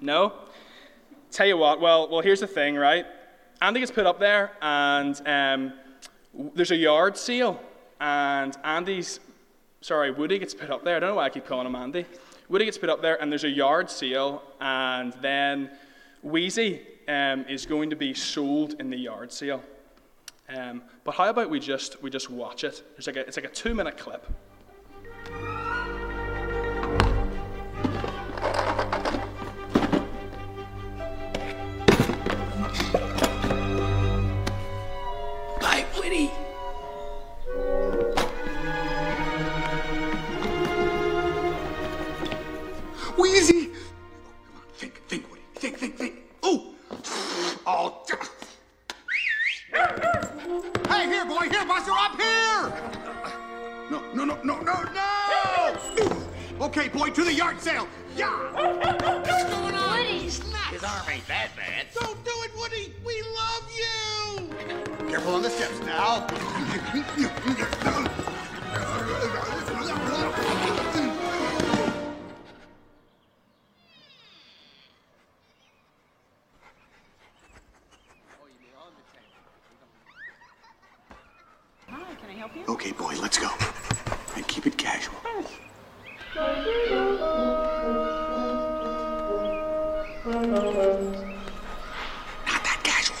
No. 0.00 0.32
Tell 1.30 1.46
you 1.46 1.56
what. 1.56 1.80
Well, 1.80 2.08
well, 2.08 2.20
here's 2.20 2.40
the 2.40 2.46
thing, 2.46 2.74
right? 2.76 3.06
Andy 3.60 3.80
gets 3.80 3.92
put 3.92 4.06
up 4.06 4.18
there, 4.18 4.52
and 4.60 5.20
um, 5.26 5.72
there's 6.54 6.72
a 6.72 6.76
yard 6.76 7.16
sale, 7.16 7.60
and 8.00 8.56
Andy's, 8.64 9.20
sorry, 9.80 10.10
Woody 10.10 10.38
gets 10.38 10.54
put 10.54 10.70
up 10.70 10.84
there. 10.84 10.96
I 10.96 11.00
don't 11.00 11.10
know 11.10 11.16
why 11.16 11.26
I 11.26 11.30
keep 11.30 11.46
calling 11.46 11.66
him 11.66 11.76
Andy. 11.76 12.04
Woody 12.48 12.64
gets 12.64 12.78
put 12.78 12.90
up 12.90 13.00
there, 13.00 13.22
and 13.22 13.30
there's 13.30 13.44
a 13.44 13.50
yard 13.50 13.88
sale, 13.88 14.42
and 14.60 15.12
then 15.22 15.70
Wheezy 16.22 16.82
um, 17.08 17.44
is 17.48 17.64
going 17.64 17.90
to 17.90 17.96
be 17.96 18.14
sold 18.14 18.74
in 18.80 18.90
the 18.90 18.96
yard 18.96 19.32
sale. 19.32 19.62
Um, 20.48 20.82
but 21.04 21.14
how 21.14 21.28
about 21.28 21.50
we 21.50 21.60
just 21.60 22.02
we 22.02 22.10
just 22.10 22.30
watch 22.30 22.64
it? 22.64 22.82
It's 22.96 23.06
like 23.06 23.16
a, 23.16 23.20
it's 23.20 23.36
like 23.36 23.46
a 23.46 23.50
two 23.50 23.74
minute 23.74 23.96
clip. 23.96 24.26
Hey, 51.02 51.08
here, 51.08 51.24
boy, 51.24 51.48
here, 51.50 51.66
Buster, 51.66 51.90
up 51.90 52.14
here! 52.14 52.72
No, 53.90 54.00
no, 54.14 54.24
no, 54.24 54.38
no, 54.44 54.60
no, 54.60 54.82
no! 54.94 56.64
Okay, 56.66 56.86
boy, 56.86 57.10
to 57.10 57.24
the 57.24 57.34
yard 57.34 57.60
sale. 57.60 57.88
Yeah! 58.16 58.30
What's 58.52 59.44
going 59.50 59.74
on? 59.74 59.98
Woody. 59.98 60.20
His 60.20 60.84
arm 60.84 61.02
ain't 61.10 61.26
that 61.26 61.56
bad. 61.56 61.86
Don't 61.92 62.24
do 62.24 62.30
it, 62.44 62.52
Woody! 62.56 62.94
We 63.04 63.20
love 63.34 63.68
you! 63.76 65.08
Careful 65.08 65.34
on 65.34 65.42
the 65.42 65.50
steps 65.50 65.80
now. 65.80 66.24
let's 83.22 83.38
go. 83.38 83.48
And 84.36 84.46
keep 84.48 84.66
it 84.66 84.76
casual. 84.76 85.14
Not 92.46 92.64
that 92.64 92.80
casual. 92.82 93.16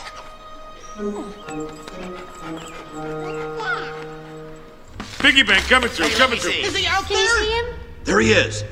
Piggy 5.20 5.42
bank 5.44 5.64
coming 5.68 5.88
through, 5.88 6.08
coming 6.10 6.38
through. 6.38 6.50
Is 6.50 6.76
he 6.76 6.86
out 6.86 7.04
Can 7.04 7.16
you 7.16 7.24
there? 7.24 7.44
see 7.44 7.50
him? 7.50 7.66
There 8.04 8.20
he 8.20 8.32
is. 8.32 8.64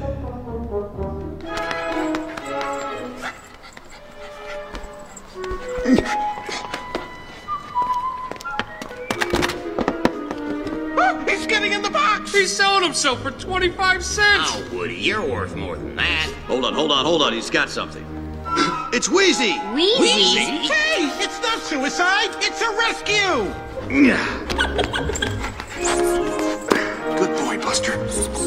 He's 12.33 12.57
selling 12.57 12.85
himself 12.85 13.21
for 13.23 13.31
25 13.33 14.05
cents. 14.05 14.51
Oh, 14.53 14.69
Woody, 14.73 14.95
you're 14.95 15.27
worth 15.27 15.57
more 15.57 15.77
than 15.77 15.97
that. 15.97 16.33
Hold 16.47 16.65
on, 16.65 16.75
hold 16.75 16.93
on, 16.93 17.05
hold 17.05 17.23
on. 17.23 17.33
He's 17.33 17.51
got 17.51 17.69
something. 17.69 18.07
It's 18.93 19.09
Wheezy! 19.09 19.53
Wheezy. 19.73 20.41
Hey, 20.67 21.09
it's 21.23 21.41
not 21.41 21.61
suicide, 21.61 22.31
it's 22.39 22.61
a 22.61 22.71
rescue! 22.71 23.55
Good 27.17 27.39
boy, 27.39 27.57
Buster. 27.63 27.97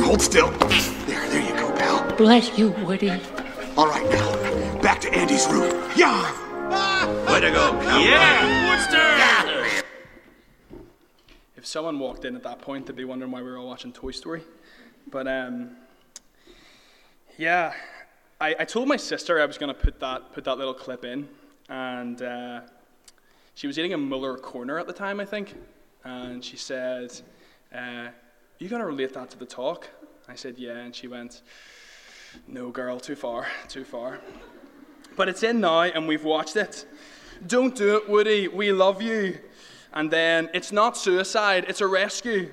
Hold 0.03 0.21
still. 0.21 0.51
There, 0.51 1.29
there 1.29 1.41
you 1.41 1.55
go, 1.55 1.71
pal. 1.77 2.03
Bless 2.17 2.57
you, 2.57 2.71
Woody. 2.85 3.09
All 3.77 3.87
right, 3.87 4.03
now, 4.11 4.81
back 4.81 4.99
to 5.01 5.13
Andy's 5.13 5.47
room. 5.47 5.71
Yeah! 5.95 6.29
Ah, 6.75 7.07
ah, 7.07 7.33
Way 7.33 7.39
to 7.39 7.51
go, 7.51 7.71
ah, 7.71 7.83
cowboy. 7.83 8.09
Yeah, 8.09 8.75
Woodster. 8.75 9.17
If 11.63 11.67
someone 11.67 11.97
walked 11.97 12.25
in 12.25 12.35
at 12.35 12.43
that 12.43 12.59
point, 12.59 12.87
they'd 12.87 12.95
be 12.97 13.05
wondering 13.05 13.31
why 13.31 13.41
we 13.41 13.49
were 13.49 13.57
all 13.57 13.67
watching 13.67 13.93
Toy 13.93 14.11
Story. 14.11 14.41
But 15.09 15.29
um, 15.29 15.77
yeah, 17.37 17.71
I, 18.41 18.53
I 18.59 18.65
told 18.65 18.89
my 18.89 18.97
sister 18.97 19.39
I 19.39 19.45
was 19.45 19.57
going 19.57 19.73
to 19.73 19.81
put 19.81 19.97
that 20.01 20.33
put 20.33 20.43
that 20.43 20.57
little 20.57 20.73
clip 20.73 21.05
in, 21.05 21.29
and 21.69 22.21
uh, 22.21 22.61
she 23.55 23.67
was 23.67 23.79
eating 23.79 23.93
a 23.93 23.97
Muller 23.97 24.35
corner 24.35 24.77
at 24.77 24.87
the 24.87 24.91
time, 24.91 25.21
I 25.21 25.25
think, 25.25 25.55
and 26.03 26.43
she 26.43 26.57
said, 26.57 27.13
uh, 27.73 28.07
"You 28.59 28.67
going 28.67 28.81
to 28.81 28.85
relate 28.85 29.13
that 29.13 29.29
to 29.29 29.39
the 29.39 29.45
talk?" 29.45 29.87
I 30.27 30.35
said, 30.35 30.55
"Yeah," 30.57 30.79
and 30.79 30.93
she 30.93 31.07
went, 31.07 31.43
"No, 32.45 32.71
girl, 32.71 32.99
too 32.99 33.15
far, 33.15 33.47
too 33.69 33.85
far." 33.85 34.19
But 35.15 35.29
it's 35.29 35.43
in 35.43 35.61
now, 35.61 35.83
and 35.83 36.09
we've 36.09 36.25
watched 36.25 36.57
it. 36.57 36.85
Don't 37.47 37.73
do 37.73 37.95
it, 37.95 38.09
Woody. 38.09 38.49
We 38.49 38.73
love 38.73 39.01
you. 39.01 39.39
And 39.93 40.09
then 40.09 40.49
it's 40.53 40.71
not 40.71 40.97
suicide, 40.97 41.65
it's 41.67 41.81
a 41.81 41.87
rescue. 41.87 42.51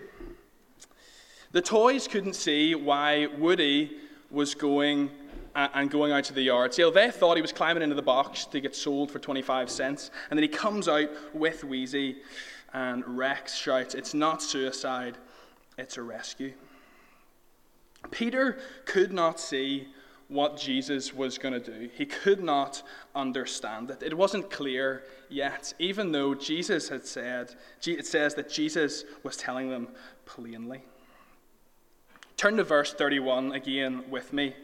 The 1.52 1.62
toys 1.62 2.06
couldn't 2.06 2.34
see 2.34 2.74
why 2.74 3.26
Woody 3.26 3.96
was 4.30 4.54
going 4.54 5.10
and 5.54 5.90
going 5.90 6.12
out 6.12 6.24
to 6.24 6.32
the 6.32 6.42
yard 6.42 6.72
sale. 6.72 6.92
They 6.92 7.10
thought 7.10 7.36
he 7.36 7.42
was 7.42 7.52
climbing 7.52 7.82
into 7.82 7.96
the 7.96 8.02
box 8.02 8.44
to 8.46 8.60
get 8.60 8.76
sold 8.76 9.10
for 9.10 9.18
25 9.18 9.68
cents. 9.68 10.10
And 10.30 10.38
then 10.38 10.42
he 10.42 10.48
comes 10.48 10.86
out 10.86 11.08
with 11.34 11.64
Wheezy, 11.64 12.18
and 12.72 13.02
Rex 13.06 13.56
shouts, 13.56 13.94
It's 13.94 14.14
not 14.14 14.42
suicide, 14.42 15.18
it's 15.76 15.96
a 15.96 16.02
rescue. 16.02 16.52
Peter 18.10 18.58
could 18.84 19.12
not 19.12 19.40
see 19.40 19.88
what 20.30 20.56
Jesus 20.56 21.12
was 21.12 21.38
going 21.38 21.60
to 21.60 21.60
do. 21.60 21.90
He 21.92 22.06
could 22.06 22.42
not 22.42 22.82
understand 23.14 23.90
it. 23.90 24.02
It 24.02 24.16
wasn't 24.16 24.50
clear 24.50 25.02
yet, 25.28 25.74
even 25.78 26.12
though 26.12 26.34
Jesus 26.34 26.88
had 26.88 27.04
said, 27.04 27.54
it 27.84 28.06
says 28.06 28.34
that 28.36 28.48
Jesus 28.48 29.04
was 29.24 29.36
telling 29.36 29.68
them 29.68 29.88
plainly. 30.24 30.82
Turn 32.36 32.56
to 32.56 32.64
verse 32.64 32.94
31 32.94 33.52
again 33.52 34.04
with 34.08 34.32
me. 34.32 34.54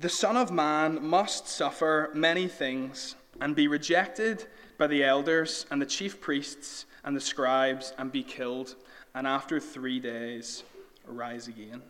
The 0.00 0.08
Son 0.08 0.36
of 0.36 0.50
Man 0.50 1.04
must 1.04 1.46
suffer 1.48 2.10
many 2.14 2.48
things 2.48 3.16
and 3.40 3.54
be 3.54 3.68
rejected 3.68 4.46
by 4.78 4.86
the 4.86 5.04
elders 5.04 5.66
and 5.70 5.82
the 5.82 5.86
chief 5.86 6.20
priests 6.20 6.86
and 7.04 7.14
the 7.14 7.20
scribes 7.20 7.92
and 7.98 8.10
be 8.10 8.22
killed, 8.22 8.76
and 9.14 9.26
after 9.26 9.60
three 9.60 10.00
days 10.00 10.62
rise 11.06 11.48
again. 11.48 11.82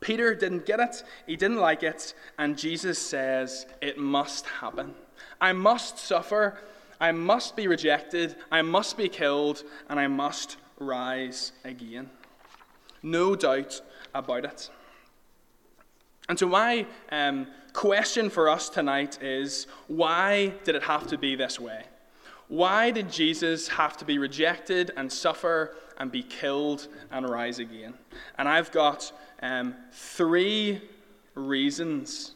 Peter 0.00 0.34
didn't 0.34 0.66
get 0.66 0.80
it, 0.80 1.02
he 1.26 1.36
didn't 1.36 1.58
like 1.58 1.82
it, 1.82 2.14
and 2.38 2.58
Jesus 2.58 2.98
says, 2.98 3.66
It 3.80 3.98
must 3.98 4.46
happen. 4.46 4.94
I 5.40 5.52
must 5.52 5.98
suffer, 5.98 6.58
I 7.00 7.12
must 7.12 7.56
be 7.56 7.66
rejected, 7.66 8.36
I 8.50 8.62
must 8.62 8.96
be 8.96 9.08
killed, 9.08 9.62
and 9.88 9.98
I 9.98 10.06
must 10.06 10.56
rise 10.78 11.52
again. 11.64 12.10
No 13.02 13.36
doubt 13.36 13.80
about 14.14 14.44
it. 14.44 14.70
And 16.28 16.38
so, 16.38 16.48
my 16.48 16.86
um, 17.12 17.46
question 17.72 18.30
for 18.30 18.48
us 18.48 18.68
tonight 18.68 19.22
is 19.22 19.66
why 19.86 20.54
did 20.64 20.74
it 20.74 20.82
have 20.82 21.06
to 21.08 21.18
be 21.18 21.36
this 21.36 21.60
way? 21.60 21.84
Why 22.48 22.90
did 22.90 23.10
Jesus 23.10 23.68
have 23.68 23.96
to 23.98 24.04
be 24.04 24.18
rejected 24.18 24.92
and 24.96 25.12
suffer 25.12 25.74
and 25.98 26.10
be 26.10 26.22
killed 26.22 26.88
and 27.10 27.28
rise 27.28 27.58
again? 27.58 27.94
And 28.38 28.48
I've 28.48 28.70
got 28.72 29.12
um, 29.42 29.74
three 29.92 30.80
reasons, 31.34 32.34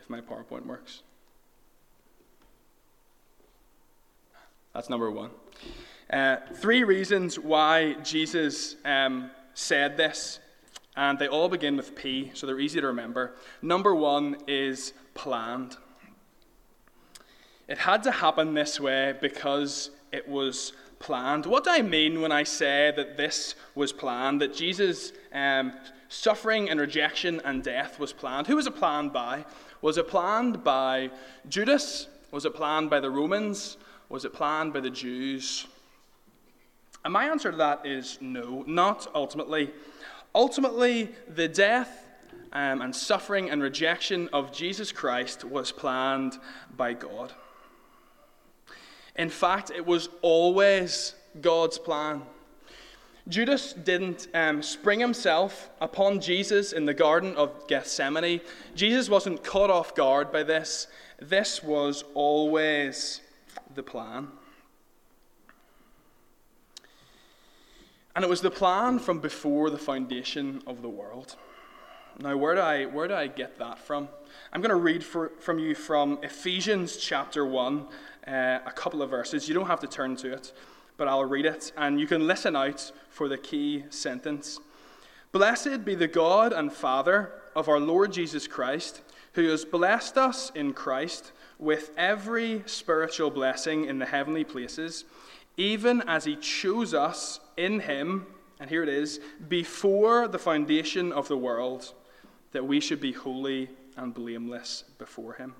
if 0.00 0.08
my 0.10 0.20
PowerPoint 0.20 0.66
works. 0.66 1.02
That's 4.74 4.90
number 4.90 5.10
one. 5.10 5.30
Uh, 6.10 6.36
three 6.54 6.84
reasons 6.84 7.38
why 7.38 7.94
Jesus 8.02 8.76
um, 8.84 9.30
said 9.54 9.96
this, 9.96 10.38
and 10.96 11.18
they 11.18 11.28
all 11.28 11.48
begin 11.48 11.76
with 11.76 11.94
P, 11.94 12.30
so 12.34 12.46
they're 12.46 12.60
easy 12.60 12.80
to 12.80 12.86
remember. 12.86 13.34
Number 13.60 13.94
one 13.94 14.36
is 14.46 14.92
planned. 15.14 15.76
It 17.68 17.78
had 17.78 18.02
to 18.04 18.10
happen 18.10 18.54
this 18.54 18.80
way 18.80 19.14
because 19.20 19.90
it 20.12 20.26
was 20.26 20.72
planned. 20.98 21.46
What 21.46 21.64
do 21.64 21.70
I 21.70 21.82
mean 21.82 22.20
when 22.20 22.32
I 22.32 22.42
say 22.42 22.92
that 22.96 23.16
this 23.16 23.54
was 23.74 23.92
planned? 23.92 24.40
That 24.40 24.54
Jesus' 24.54 25.12
um, 25.32 25.72
suffering 26.08 26.70
and 26.70 26.80
rejection 26.80 27.40
and 27.44 27.62
death 27.62 27.98
was 27.98 28.12
planned? 28.12 28.46
Who 28.46 28.56
was 28.56 28.66
it 28.66 28.76
planned 28.76 29.12
by? 29.12 29.44
Was 29.80 29.98
it 29.98 30.08
planned 30.08 30.64
by 30.64 31.10
Judas? 31.48 32.08
Was 32.30 32.44
it 32.44 32.54
planned 32.54 32.90
by 32.90 33.00
the 33.00 33.10
Romans? 33.10 33.76
Was 34.08 34.24
it 34.24 34.32
planned 34.32 34.72
by 34.72 34.80
the 34.80 34.90
Jews? 34.90 35.66
And 37.04 37.12
my 37.12 37.26
answer 37.26 37.50
to 37.50 37.56
that 37.58 37.86
is 37.86 38.18
no, 38.20 38.64
not 38.66 39.06
ultimately. 39.14 39.70
Ultimately, 40.34 41.10
the 41.28 41.48
death 41.48 42.06
um, 42.52 42.82
and 42.82 42.94
suffering 42.94 43.50
and 43.50 43.62
rejection 43.62 44.28
of 44.32 44.52
Jesus 44.52 44.92
Christ 44.92 45.44
was 45.44 45.70
planned 45.70 46.38
by 46.76 46.94
God. 46.94 47.32
In 49.18 49.28
fact, 49.28 49.70
it 49.70 49.84
was 49.84 50.08
always 50.22 51.14
God's 51.40 51.76
plan. 51.78 52.22
Judas 53.28 53.74
didn't 53.74 54.28
um, 54.32 54.62
spring 54.62 55.00
himself 55.00 55.68
upon 55.82 56.20
Jesus 56.20 56.72
in 56.72 56.86
the 56.86 56.94
Garden 56.94 57.34
of 57.36 57.66
Gethsemane. 57.68 58.40
Jesus 58.74 59.10
wasn't 59.10 59.44
caught 59.44 59.68
off 59.68 59.94
guard 59.94 60.32
by 60.32 60.44
this. 60.44 60.86
This 61.20 61.62
was 61.62 62.04
always 62.14 63.20
the 63.74 63.82
plan. 63.82 64.28
And 68.16 68.24
it 68.24 68.28
was 68.28 68.40
the 68.40 68.50
plan 68.50 68.98
from 68.98 69.18
before 69.18 69.68
the 69.68 69.78
foundation 69.78 70.62
of 70.66 70.80
the 70.80 70.88
world. 70.88 71.36
Now, 72.18 72.36
where 72.36 72.54
do 72.54 72.60
I, 72.60 72.86
where 72.86 73.08
do 73.08 73.14
I 73.14 73.26
get 73.26 73.58
that 73.58 73.78
from? 73.78 74.08
I'm 74.52 74.60
going 74.60 74.70
to 74.70 74.76
read 74.76 75.04
for, 75.04 75.30
from 75.40 75.58
you 75.58 75.74
from 75.74 76.18
Ephesians 76.22 76.96
chapter 76.96 77.44
1, 77.44 77.86
uh, 78.26 78.58
a 78.64 78.72
couple 78.74 79.02
of 79.02 79.10
verses. 79.10 79.48
You 79.48 79.54
don't 79.54 79.66
have 79.66 79.80
to 79.80 79.86
turn 79.86 80.16
to 80.16 80.32
it, 80.32 80.52
but 80.96 81.08
I'll 81.08 81.24
read 81.24 81.46
it, 81.46 81.72
and 81.76 82.00
you 82.00 82.06
can 82.06 82.26
listen 82.26 82.56
out 82.56 82.92
for 83.10 83.28
the 83.28 83.38
key 83.38 83.84
sentence. 83.90 84.60
Blessed 85.32 85.84
be 85.84 85.94
the 85.94 86.08
God 86.08 86.52
and 86.52 86.72
Father 86.72 87.32
of 87.54 87.68
our 87.68 87.80
Lord 87.80 88.12
Jesus 88.12 88.46
Christ, 88.46 89.02
who 89.34 89.48
has 89.48 89.64
blessed 89.64 90.16
us 90.16 90.50
in 90.54 90.72
Christ 90.72 91.32
with 91.58 91.90
every 91.96 92.62
spiritual 92.66 93.30
blessing 93.30 93.84
in 93.84 93.98
the 93.98 94.06
heavenly 94.06 94.44
places, 94.44 95.04
even 95.56 96.02
as 96.02 96.24
he 96.24 96.36
chose 96.36 96.94
us 96.94 97.40
in 97.56 97.80
him, 97.80 98.26
and 98.60 98.70
here 98.70 98.82
it 98.82 98.88
is, 98.88 99.20
before 99.48 100.28
the 100.28 100.38
foundation 100.38 101.12
of 101.12 101.28
the 101.28 101.36
world, 101.36 101.94
that 102.52 102.66
we 102.66 102.80
should 102.80 103.00
be 103.00 103.12
holy 103.12 103.68
and 103.98 104.14
blameless 104.14 104.84
before 104.96 105.34
him. 105.34 105.54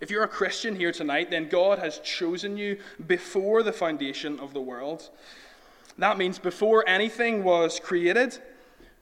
If 0.00 0.10
you're 0.10 0.22
a 0.22 0.28
Christian 0.28 0.76
here 0.76 0.92
tonight, 0.92 1.30
then 1.30 1.48
God 1.48 1.78
has 1.80 1.98
chosen 1.98 2.56
you 2.56 2.78
before 3.06 3.62
the 3.62 3.72
foundation 3.72 4.38
of 4.40 4.54
the 4.54 4.60
world. 4.60 5.10
That 5.98 6.16
means 6.16 6.38
before 6.38 6.88
anything 6.88 7.44
was 7.44 7.78
created, 7.78 8.38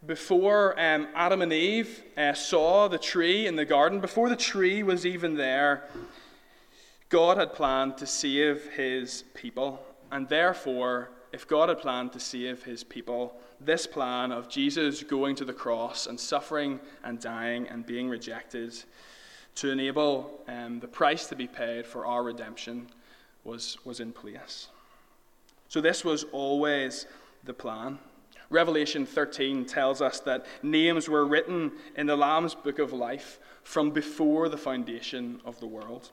before 0.07 0.81
um, 0.81 1.07
Adam 1.14 1.42
and 1.42 1.53
Eve 1.53 2.03
uh, 2.16 2.33
saw 2.33 2.88
the 2.88 2.99
tree 2.99 3.46
in 3.46 3.57
the 3.57 3.66
garden, 3.66 4.01
before 4.01 4.29
the 4.31 4.37
tree 4.37 4.83
was 4.83 5.05
even 5.05 5.35
there, 5.37 5.85
God 7.11 7.37
had 7.37 7.53
planned 7.53 7.99
to 7.99 8.07
save 8.07 8.70
his 8.70 9.25
people. 9.35 9.85
And 10.11 10.29
therefore, 10.29 11.11
if 11.32 11.46
God 11.46 11.68
had 11.68 11.78
planned 11.78 12.12
to 12.12 12.20
save 12.20 12.64
his 12.64 12.82
people, 12.82 13.34
this 13.60 13.86
plan 13.86 14.32
of 14.32 14.48
Jesus 14.48 15.02
going 15.02 15.36
to 15.36 15.44
the 15.44 15.52
cross 15.52 16.06
and 16.06 16.18
suffering 16.18 16.80
and 17.04 17.20
dying 17.20 17.68
and 17.68 17.86
being 17.86 18.08
rejected 18.08 18.74
to 19.56 19.70
enable 19.70 20.40
um, 20.48 20.80
the 20.80 20.88
price 20.88 21.26
to 21.26 21.36
be 21.36 21.46
paid 21.46 21.86
for 21.86 22.06
our 22.06 22.22
redemption 22.22 22.88
was, 23.44 23.78
was 23.84 24.00
in 24.00 24.12
place. 24.12 24.68
So, 25.68 25.80
this 25.80 26.04
was 26.04 26.24
always 26.32 27.06
the 27.44 27.54
plan. 27.54 27.98
Revelation 28.50 29.06
13 29.06 29.64
tells 29.64 30.02
us 30.02 30.18
that 30.20 30.44
names 30.62 31.08
were 31.08 31.24
written 31.24 31.70
in 31.96 32.06
the 32.06 32.16
Lamb's 32.16 32.54
book 32.54 32.80
of 32.80 32.92
life 32.92 33.38
from 33.62 33.90
before 33.90 34.48
the 34.48 34.56
foundation 34.56 35.40
of 35.44 35.60
the 35.60 35.66
world. 35.66 36.10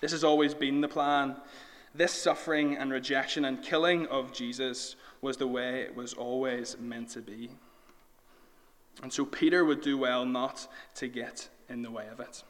This 0.00 0.12
has 0.12 0.22
always 0.22 0.54
been 0.54 0.80
the 0.80 0.88
plan. 0.88 1.36
This 1.98 2.12
suffering 2.12 2.76
and 2.76 2.92
rejection 2.92 3.44
and 3.44 3.60
killing 3.60 4.06
of 4.06 4.32
Jesus 4.32 4.94
was 5.20 5.36
the 5.36 5.48
way 5.48 5.80
it 5.80 5.96
was 5.96 6.14
always 6.14 6.76
meant 6.78 7.08
to 7.10 7.20
be. 7.20 7.50
And 9.02 9.12
so 9.12 9.24
Peter 9.24 9.64
would 9.64 9.80
do 9.80 9.98
well 9.98 10.24
not 10.24 10.68
to 10.94 11.08
get 11.08 11.48
in 11.68 11.82
the 11.82 11.90
way 11.90 12.06
of 12.06 12.20
it. 12.20 12.44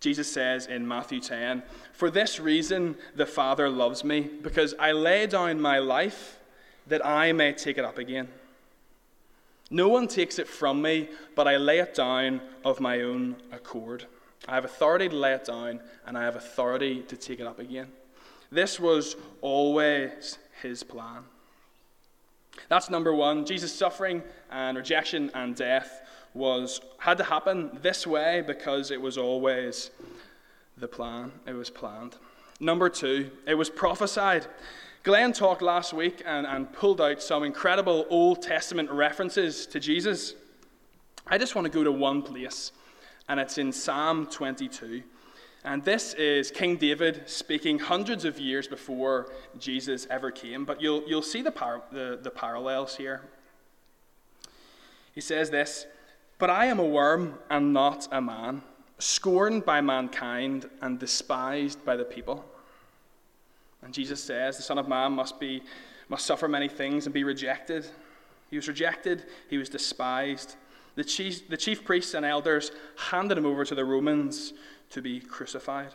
Jesus 0.00 0.30
says 0.30 0.66
in 0.66 0.86
Matthew 0.86 1.18
10, 1.18 1.62
For 1.94 2.10
this 2.10 2.38
reason 2.38 2.94
the 3.16 3.24
Father 3.24 3.70
loves 3.70 4.04
me, 4.04 4.20
because 4.20 4.74
I 4.78 4.92
lay 4.92 5.26
down 5.26 5.58
my 5.58 5.78
life 5.78 6.40
that 6.88 7.04
I 7.06 7.32
may 7.32 7.54
take 7.54 7.78
it 7.78 7.86
up 7.86 7.96
again. 7.96 8.28
No 9.70 9.88
one 9.88 10.08
takes 10.08 10.38
it 10.38 10.46
from 10.46 10.82
me, 10.82 11.08
but 11.34 11.48
I 11.48 11.56
lay 11.56 11.78
it 11.78 11.94
down 11.94 12.42
of 12.66 12.80
my 12.80 13.00
own 13.00 13.36
accord. 13.50 14.04
I 14.48 14.54
have 14.54 14.64
authority 14.64 15.08
to 15.08 15.16
lay 15.16 15.34
it 15.34 15.44
down, 15.44 15.80
and 16.06 16.18
I 16.18 16.22
have 16.22 16.36
authority 16.36 17.02
to 17.02 17.16
take 17.16 17.40
it 17.40 17.46
up 17.46 17.58
again. 17.58 17.88
This 18.50 18.78
was 18.78 19.16
always 19.40 20.38
his 20.62 20.82
plan. 20.82 21.24
That's 22.68 22.90
number 22.90 23.14
one. 23.14 23.46
Jesus' 23.46 23.74
suffering 23.74 24.22
and 24.50 24.76
rejection 24.76 25.30
and 25.34 25.56
death 25.56 26.00
was 26.34 26.80
had 26.98 27.18
to 27.18 27.24
happen 27.24 27.78
this 27.82 28.06
way 28.06 28.42
because 28.46 28.90
it 28.90 29.00
was 29.00 29.18
always 29.18 29.90
the 30.76 30.88
plan. 30.88 31.32
It 31.46 31.52
was 31.52 31.70
planned. 31.70 32.16
Number 32.60 32.88
two, 32.88 33.30
it 33.46 33.54
was 33.54 33.70
prophesied. 33.70 34.46
Glenn 35.02 35.32
talked 35.32 35.62
last 35.62 35.92
week 35.92 36.22
and, 36.24 36.46
and 36.46 36.72
pulled 36.72 37.00
out 37.00 37.20
some 37.20 37.42
incredible 37.42 38.06
Old 38.08 38.40
Testament 38.40 38.88
references 38.90 39.66
to 39.66 39.80
Jesus. 39.80 40.34
I 41.26 41.38
just 41.38 41.54
want 41.54 41.64
to 41.64 41.72
go 41.72 41.82
to 41.82 41.90
one 41.90 42.22
place, 42.22 42.70
and 43.28 43.40
it's 43.40 43.58
in 43.58 43.72
Psalm 43.72 44.26
22. 44.26 45.02
And 45.64 45.84
this 45.84 46.14
is 46.14 46.50
King 46.50 46.76
David 46.76 47.22
speaking 47.26 47.78
hundreds 47.78 48.24
of 48.24 48.38
years 48.40 48.66
before 48.66 49.32
Jesus 49.58 50.06
ever 50.10 50.30
came. 50.30 50.64
But 50.64 50.80
you'll, 50.80 51.02
you'll 51.06 51.22
see 51.22 51.42
the, 51.42 51.52
par- 51.52 51.82
the, 51.92 52.18
the 52.20 52.30
parallels 52.30 52.96
here. 52.96 53.22
He 55.14 55.20
says 55.20 55.50
this 55.50 55.86
But 56.38 56.50
I 56.50 56.66
am 56.66 56.80
a 56.80 56.86
worm 56.86 57.38
and 57.48 57.72
not 57.72 58.08
a 58.10 58.20
man, 58.20 58.62
scorned 58.98 59.64
by 59.64 59.80
mankind 59.80 60.68
and 60.80 60.98
despised 60.98 61.84
by 61.84 61.96
the 61.96 62.04
people. 62.04 62.44
And 63.82 63.94
Jesus 63.94 64.22
says, 64.22 64.56
The 64.56 64.62
Son 64.62 64.78
of 64.78 64.88
Man 64.88 65.12
must 65.12 65.38
be 65.38 65.62
must 66.08 66.26
suffer 66.26 66.46
many 66.46 66.68
things 66.68 67.06
and 67.06 67.14
be 67.14 67.24
rejected. 67.24 67.86
He 68.50 68.56
was 68.56 68.68
rejected, 68.68 69.24
he 69.48 69.56
was 69.56 69.70
despised. 69.70 70.56
The 70.94 71.04
chief, 71.04 71.48
the 71.48 71.56
chief 71.56 71.84
priests 71.84 72.14
and 72.14 72.24
elders 72.24 72.70
handed 73.10 73.38
him 73.38 73.46
over 73.46 73.64
to 73.64 73.74
the 73.74 73.84
Romans 73.84 74.52
to 74.90 75.00
be 75.00 75.20
crucified. 75.20 75.94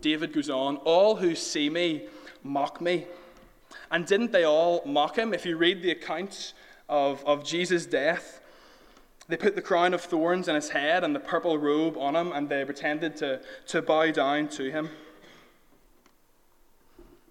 David 0.00 0.32
goes 0.32 0.48
on, 0.48 0.76
All 0.78 1.16
who 1.16 1.34
see 1.34 1.68
me 1.68 2.06
mock 2.42 2.80
me. 2.80 3.06
And 3.90 4.06
didn't 4.06 4.32
they 4.32 4.44
all 4.44 4.82
mock 4.86 5.16
him? 5.16 5.34
If 5.34 5.44
you 5.44 5.56
read 5.56 5.82
the 5.82 5.90
accounts 5.90 6.54
of, 6.88 7.24
of 7.24 7.44
Jesus' 7.44 7.86
death, 7.86 8.40
they 9.28 9.36
put 9.36 9.54
the 9.54 9.62
crown 9.62 9.94
of 9.94 10.00
thorns 10.00 10.48
on 10.48 10.54
his 10.54 10.70
head 10.70 11.04
and 11.04 11.14
the 11.14 11.20
purple 11.20 11.56
robe 11.58 11.96
on 11.96 12.14
him, 12.14 12.32
and 12.32 12.48
they 12.48 12.64
pretended 12.64 13.16
to, 13.16 13.40
to 13.68 13.82
bow 13.82 14.10
down 14.10 14.48
to 14.48 14.70
him. 14.70 14.90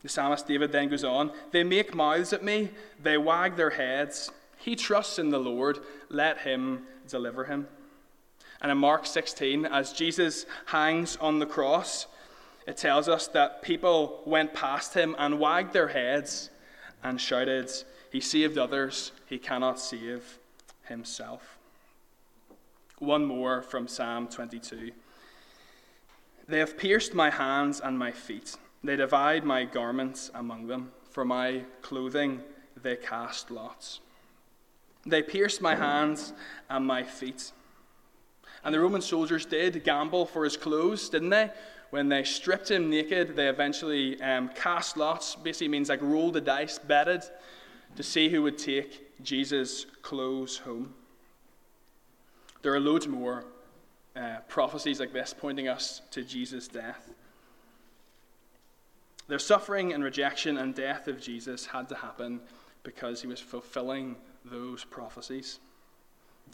The 0.02 0.10
psalmist 0.10 0.48
David 0.48 0.72
then 0.72 0.90
goes 0.90 1.04
on 1.04 1.32
They 1.52 1.64
make 1.64 1.94
mouths 1.94 2.34
at 2.34 2.44
me, 2.44 2.70
they 3.02 3.18
wag 3.18 3.56
their 3.56 3.70
heads. 3.72 4.32
He 4.62 4.76
trusts 4.76 5.18
in 5.18 5.30
the 5.30 5.40
Lord, 5.40 5.80
let 6.10 6.40
him 6.40 6.84
deliver 7.08 7.46
him. 7.46 7.68
And 8.62 8.72
in 8.72 8.78
Mark 8.78 9.08
16, 9.08 9.66
as 9.66 9.92
Jesus 9.92 10.46
hangs 10.68 11.18
on 11.18 11.40
the 11.40 11.48
cross, 11.48 12.06
it 12.68 12.78
tells 12.78 13.10
us 13.10 13.28
that 13.30 13.64
people 13.64 14.22
went 14.26 14.54
past 14.54 14.94
him 14.94 15.16
and 15.18 15.40
wagged 15.40 15.74
their 15.74 15.88
heads 15.88 16.52
and 17.04 17.20
shouted, 17.20 17.72
He 18.12 18.22
saved 18.22 18.58
others, 18.58 19.12
he 19.26 19.40
cannot 19.40 19.80
save 19.80 20.38
himself. 20.84 21.58
One 23.00 23.26
more 23.26 23.64
from 23.64 23.88
Psalm 23.88 24.28
22. 24.28 24.92
They 26.48 26.60
have 26.60 26.78
pierced 26.78 27.16
my 27.16 27.32
hands 27.32 27.80
and 27.80 27.98
my 27.98 28.12
feet. 28.12 28.58
They 28.84 28.96
divide 28.96 29.44
my 29.44 29.66
garments 29.66 30.30
among 30.36 30.68
them. 30.68 30.92
For 31.10 31.26
my 31.26 31.64
clothing 31.82 32.42
they 32.82 32.96
cast 32.96 33.50
lots. 33.50 34.02
They 35.06 35.24
pierced 35.24 35.62
my 35.62 35.76
hands 35.76 36.34
and 36.70 36.86
my 36.86 37.04
feet. 37.04 37.52
And 38.64 38.74
the 38.74 38.80
Roman 38.80 39.02
soldiers 39.02 39.46
did 39.46 39.84
gamble 39.84 40.26
for 40.26 40.44
his 40.44 40.56
clothes, 40.56 41.10
didn't 41.10 41.30
they? 41.30 41.50
When 41.90 42.08
they 42.08 42.24
stripped 42.24 42.72
him 42.72 42.90
naked, 42.90 43.36
they 43.36 43.50
eventually 43.50 44.22
um, 44.22 44.50
cast 44.56 44.96
lots. 44.96 45.36
Basically, 45.36 45.68
means 45.68 45.90
like 45.90 46.02
rolled 46.02 46.34
the 46.34 46.42
dice, 46.42 46.78
betted 46.80 47.24
to 47.96 48.04
see 48.04 48.30
who 48.30 48.44
would 48.44 48.58
take 48.58 49.22
Jesus' 49.24 49.86
clothes 50.02 50.60
home. 50.60 50.94
There 52.62 52.74
are 52.74 52.80
loads 52.80 53.08
more 53.08 53.46
uh, 54.16 54.38
prophecies 54.48 55.00
like 55.00 55.12
this 55.12 55.34
pointing 55.38 55.68
us 55.68 56.02
to 56.12 56.24
Jesus' 56.24 56.68
death. 56.68 57.14
Their 59.28 59.40
suffering 59.40 59.94
and 59.94 60.04
rejection 60.04 60.58
and 60.58 60.76
death 60.76 61.08
of 61.08 61.20
Jesus 61.20 61.66
had 61.66 61.90
to 61.90 61.96
happen 61.96 62.42
because 62.84 63.22
he 63.22 63.28
was 63.28 63.40
fulfilling 63.40 64.16
those 64.46 64.84
prophecies. 64.84 65.60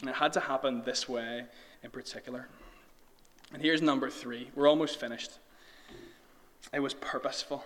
And 0.00 0.10
it 0.10 0.16
had 0.16 0.32
to 0.34 0.40
happen 0.40 0.82
this 0.84 1.08
way 1.08 1.44
in 1.82 1.90
particular. 1.90 2.48
And 3.52 3.62
here's 3.62 3.82
number 3.82 4.10
three. 4.10 4.50
We're 4.54 4.68
almost 4.68 5.00
finished. 5.00 5.32
It 6.72 6.80
was 6.80 6.94
purposeful. 6.94 7.64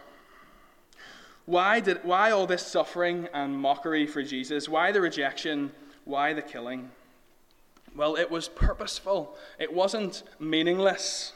Why, 1.45 1.81
did, 1.81 2.01
why 2.05 2.31
all 2.31 2.47
this 2.47 2.65
suffering 2.65 3.29
and 3.35 3.59
mockery 3.59 4.07
for 4.07 4.23
Jesus? 4.23 4.69
Why 4.69 4.93
the 4.93 5.01
rejection? 5.01 5.73
Why 6.05 6.33
the 6.33 6.43
killing? 6.43 6.91
Well, 7.95 8.17
it 8.17 8.31
was 8.31 8.49
purposeful, 8.49 9.37
it 9.59 9.73
wasn't 9.73 10.23
meaningless. 10.41 11.35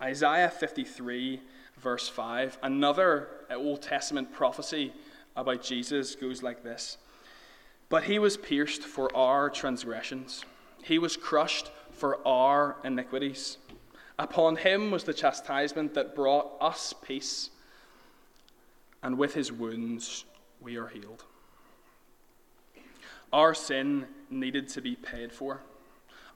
Isaiah 0.00 0.50
53, 0.50 1.40
verse 1.78 2.08
5, 2.08 2.58
another 2.62 3.28
Old 3.50 3.82
Testament 3.82 4.32
prophecy 4.32 4.92
about 5.38 5.62
Jesus 5.62 6.16
goes 6.16 6.42
like 6.42 6.62
this 6.62 6.98
But 7.88 8.04
he 8.04 8.18
was 8.18 8.36
pierced 8.36 8.82
for 8.82 9.14
our 9.16 9.48
transgressions, 9.48 10.44
he 10.82 10.98
was 10.98 11.16
crushed 11.16 11.70
for 11.92 12.26
our 12.26 12.76
iniquities. 12.84 13.58
Upon 14.20 14.56
him 14.56 14.90
was 14.90 15.04
the 15.04 15.14
chastisement 15.14 15.94
that 15.94 16.16
brought 16.16 16.50
us 16.60 16.92
peace, 17.02 17.50
and 19.00 19.16
with 19.16 19.34
his 19.34 19.52
wounds 19.52 20.24
we 20.60 20.76
are 20.76 20.88
healed. 20.88 21.24
Our 23.32 23.54
sin 23.54 24.06
needed 24.28 24.68
to 24.70 24.80
be 24.80 24.96
paid 24.96 25.32
for. 25.32 25.60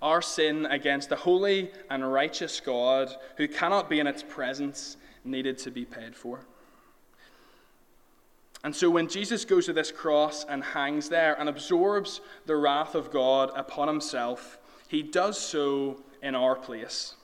Our 0.01 0.23
sin 0.23 0.67
against 0.67 1.11
a 1.11 1.17
holy 1.17 1.73
and 1.91 2.13
righteous 2.13 2.61
God, 2.61 3.13
who 3.37 3.49
cannot 3.49 3.91
be 3.91 3.99
in 3.99 4.07
its 4.07 4.23
presence, 4.23 4.97
needed 5.25 5.59
to 5.59 5.73
be 5.73 5.85
paid 5.85 6.15
for. 6.15 6.41
And 8.65 8.75
so 8.75 8.89
when 8.89 9.09
Jesus 9.09 9.45
goes 9.45 9.67
to 9.67 9.73
this 9.73 9.91
cross 9.91 10.45
and 10.49 10.63
hangs 10.63 11.09
there 11.09 11.39
and 11.39 11.49
absorbs 11.49 12.21
the 12.47 12.57
wrath 12.57 12.95
of 12.95 13.11
God 13.11 13.51
upon 13.57 13.89
himself, 13.89 14.59
he 14.89 15.03
does 15.03 15.39
so 15.39 16.03
in 16.23 16.35
our 16.35 16.55
place. 16.55 17.17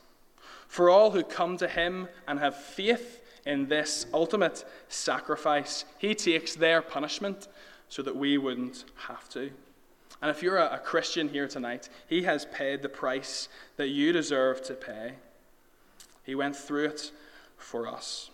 For 0.66 0.90
all 0.90 1.12
who 1.12 1.22
come 1.22 1.56
to 1.58 1.68
him 1.68 2.08
and 2.26 2.38
have 2.38 2.56
faith 2.56 3.20
in 3.46 3.68
this 3.68 4.06
ultimate 4.12 4.64
sacrifice, 4.88 5.84
he 5.98 6.14
takes 6.14 6.54
their 6.54 6.82
punishment 6.82 7.48
so 7.88 8.02
that 8.02 8.16
we 8.16 8.36
wouldn't 8.36 8.84
have 9.06 9.28
to. 9.30 9.50
And 10.20 10.30
if 10.30 10.42
you're 10.42 10.58
a, 10.58 10.78
Christian 10.78 11.28
here 11.28 11.46
tonight, 11.46 11.88
he 12.08 12.24
has 12.24 12.44
paid 12.46 12.82
the 12.82 12.88
price 12.88 13.48
that 13.76 13.88
you 13.88 14.12
deserve 14.12 14.62
to 14.62 14.74
pay. 14.74 15.14
He 16.24 16.34
went 16.34 16.56
through 16.56 16.86
it 16.86 17.12
for 17.56 17.86
us. 17.86 18.30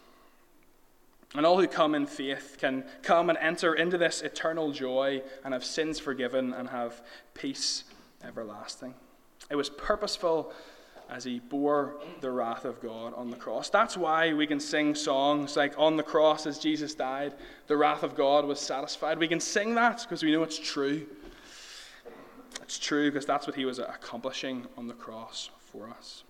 And 1.35 1.45
all 1.45 1.59
who 1.61 1.67
come 1.67 1.95
in 1.95 2.07
faith 2.07 2.57
can 2.61 2.85
come 3.03 3.29
and 3.29 3.39
enter 3.39 3.75
into 3.75 3.99
this 3.99 4.23
eternal 4.23 4.71
joy 4.71 5.23
and 5.45 5.53
have 5.53 5.65
sins 5.65 5.99
forgiven 5.99 6.53
and 6.53 6.69
have 6.69 7.03
peace 7.35 7.85
everlasting. 8.23 8.95
It 9.51 9.57
was 9.57 9.69
purposeful 9.69 10.53
as 11.11 11.25
he 11.25 11.39
bore 11.39 11.97
the 12.21 12.31
wrath 12.31 12.65
of 12.65 12.81
God 12.81 13.15
on 13.15 13.31
the 13.31 13.37
cross. 13.37 13.69
That's 13.69 13.97
why 13.97 14.33
we 14.33 14.47
can 14.47 14.61
sing 14.61 14.95
songs 14.95 15.57
like 15.57 15.75
On 15.77 15.97
the 15.97 16.03
Cross 16.03 16.47
as 16.47 16.59
Jesus 16.59 16.95
died, 16.95 17.35
the 17.67 17.77
wrath 17.77 18.03
of 18.03 18.15
God 18.15 18.47
was 18.47 18.59
satisfied. 18.59 19.19
We 19.19 19.29
can 19.29 19.41
sing 19.41 19.75
that 19.75 20.01
because 20.03 20.23
we 20.23 20.33
know 20.33 20.43
it's 20.43 20.59
true. 20.59 21.07
It's 22.63 22.79
true 22.79 23.11
because 23.11 23.27
that's 23.27 23.47
what 23.47 23.57
he 23.57 23.67
was 23.67 23.79
accomplishing 23.79 24.67
on 24.79 24.87
the 24.87 24.95
cross 24.95 25.51
for 25.59 25.91
us. 25.91 26.25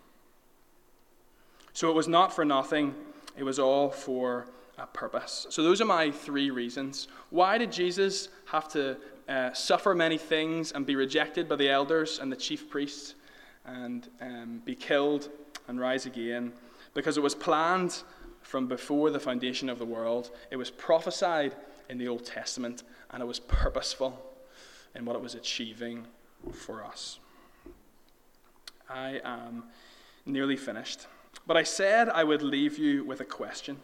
So 1.72 1.88
it 1.90 1.94
was 1.94 2.08
not 2.08 2.34
for 2.34 2.44
nothing, 2.44 2.94
it 3.36 3.44
was 3.44 3.58
all 3.58 3.90
for 3.90 4.46
a 4.78 4.86
purpose. 4.86 5.46
So 5.50 5.62
those 5.62 5.80
are 5.80 5.86
my 5.86 6.10
three 6.10 6.50
reasons. 6.50 7.08
Why 7.30 7.58
did 7.58 7.70
Jesus 7.72 8.28
have 8.46 8.68
to 8.68 8.96
uh, 9.28 9.52
suffer 9.52 9.94
many 9.94 10.18
things 10.18 10.72
and 10.72 10.84
be 10.84 10.96
rejected 10.96 11.48
by 11.48 11.56
the 11.56 11.68
elders 11.68 12.18
and 12.18 12.30
the 12.30 12.36
chief 12.36 12.68
priests 12.68 13.14
and 13.64 14.08
um, 14.20 14.62
be 14.64 14.74
killed 14.74 15.30
and 15.68 15.80
rise 15.80 16.06
again? 16.06 16.52
Because 16.92 17.16
it 17.16 17.22
was 17.22 17.34
planned 17.34 18.02
from 18.42 18.66
before 18.66 19.10
the 19.10 19.20
foundation 19.20 19.68
of 19.68 19.78
the 19.78 19.84
world, 19.84 20.30
it 20.50 20.56
was 20.56 20.70
prophesied 20.70 21.56
in 21.88 21.98
the 21.98 22.08
Old 22.08 22.24
Testament, 22.24 22.82
and 23.10 23.22
it 23.22 23.26
was 23.26 23.40
purposeful 23.40 24.20
in 24.94 25.04
what 25.04 25.16
it 25.16 25.22
was 25.22 25.34
achieving 25.34 26.06
for 26.52 26.84
us. 26.84 27.18
I 28.88 29.20
am 29.24 29.64
nearly 30.26 30.56
finished. 30.56 31.06
But 31.46 31.56
I 31.56 31.62
said 31.62 32.08
I 32.08 32.24
would 32.24 32.42
leave 32.42 32.78
you 32.78 33.04
with 33.04 33.20
a 33.20 33.24
question. 33.24 33.78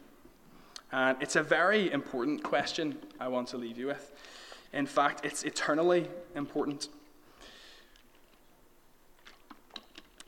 And 0.92 1.16
it's 1.20 1.36
a 1.36 1.42
very 1.42 1.92
important 1.92 2.42
question 2.42 2.98
I 3.18 3.28
want 3.28 3.48
to 3.48 3.56
leave 3.56 3.78
you 3.78 3.86
with. 3.86 4.12
In 4.72 4.86
fact, 4.86 5.24
it's 5.24 5.42
eternally 5.42 6.08
important. 6.34 6.88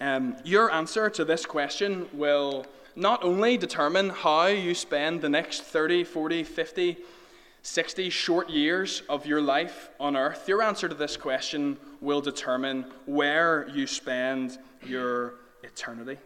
Um, 0.01 0.37
your 0.45 0.71
answer 0.71 1.09
to 1.11 1.25
this 1.25 1.47
question 1.47 2.09
will 2.13 2.67
not 2.97 3.23
only 3.23 3.57
determine 3.57 4.11
how 4.11 4.47
you 4.47 4.75
spend 4.75 5.21
the 5.21 5.29
next 5.29 5.63
30, 5.63 6.05
40, 6.05 6.43
50, 6.43 6.97
60 7.63 8.11
short 8.11 8.51
years 8.51 9.03
of 9.09 9.25
your 9.27 9.41
life 9.41 9.91
on 10.01 10.17
earth, 10.17 10.49
your 10.49 10.63
answer 10.63 10.89
to 10.89 10.95
this 10.95 11.17
question 11.17 11.77
will 12.01 12.21
determine 12.21 12.85
where 13.07 13.69
you 13.73 13.87
spend 13.87 14.59
your 14.85 15.35
eternity. 15.63 16.19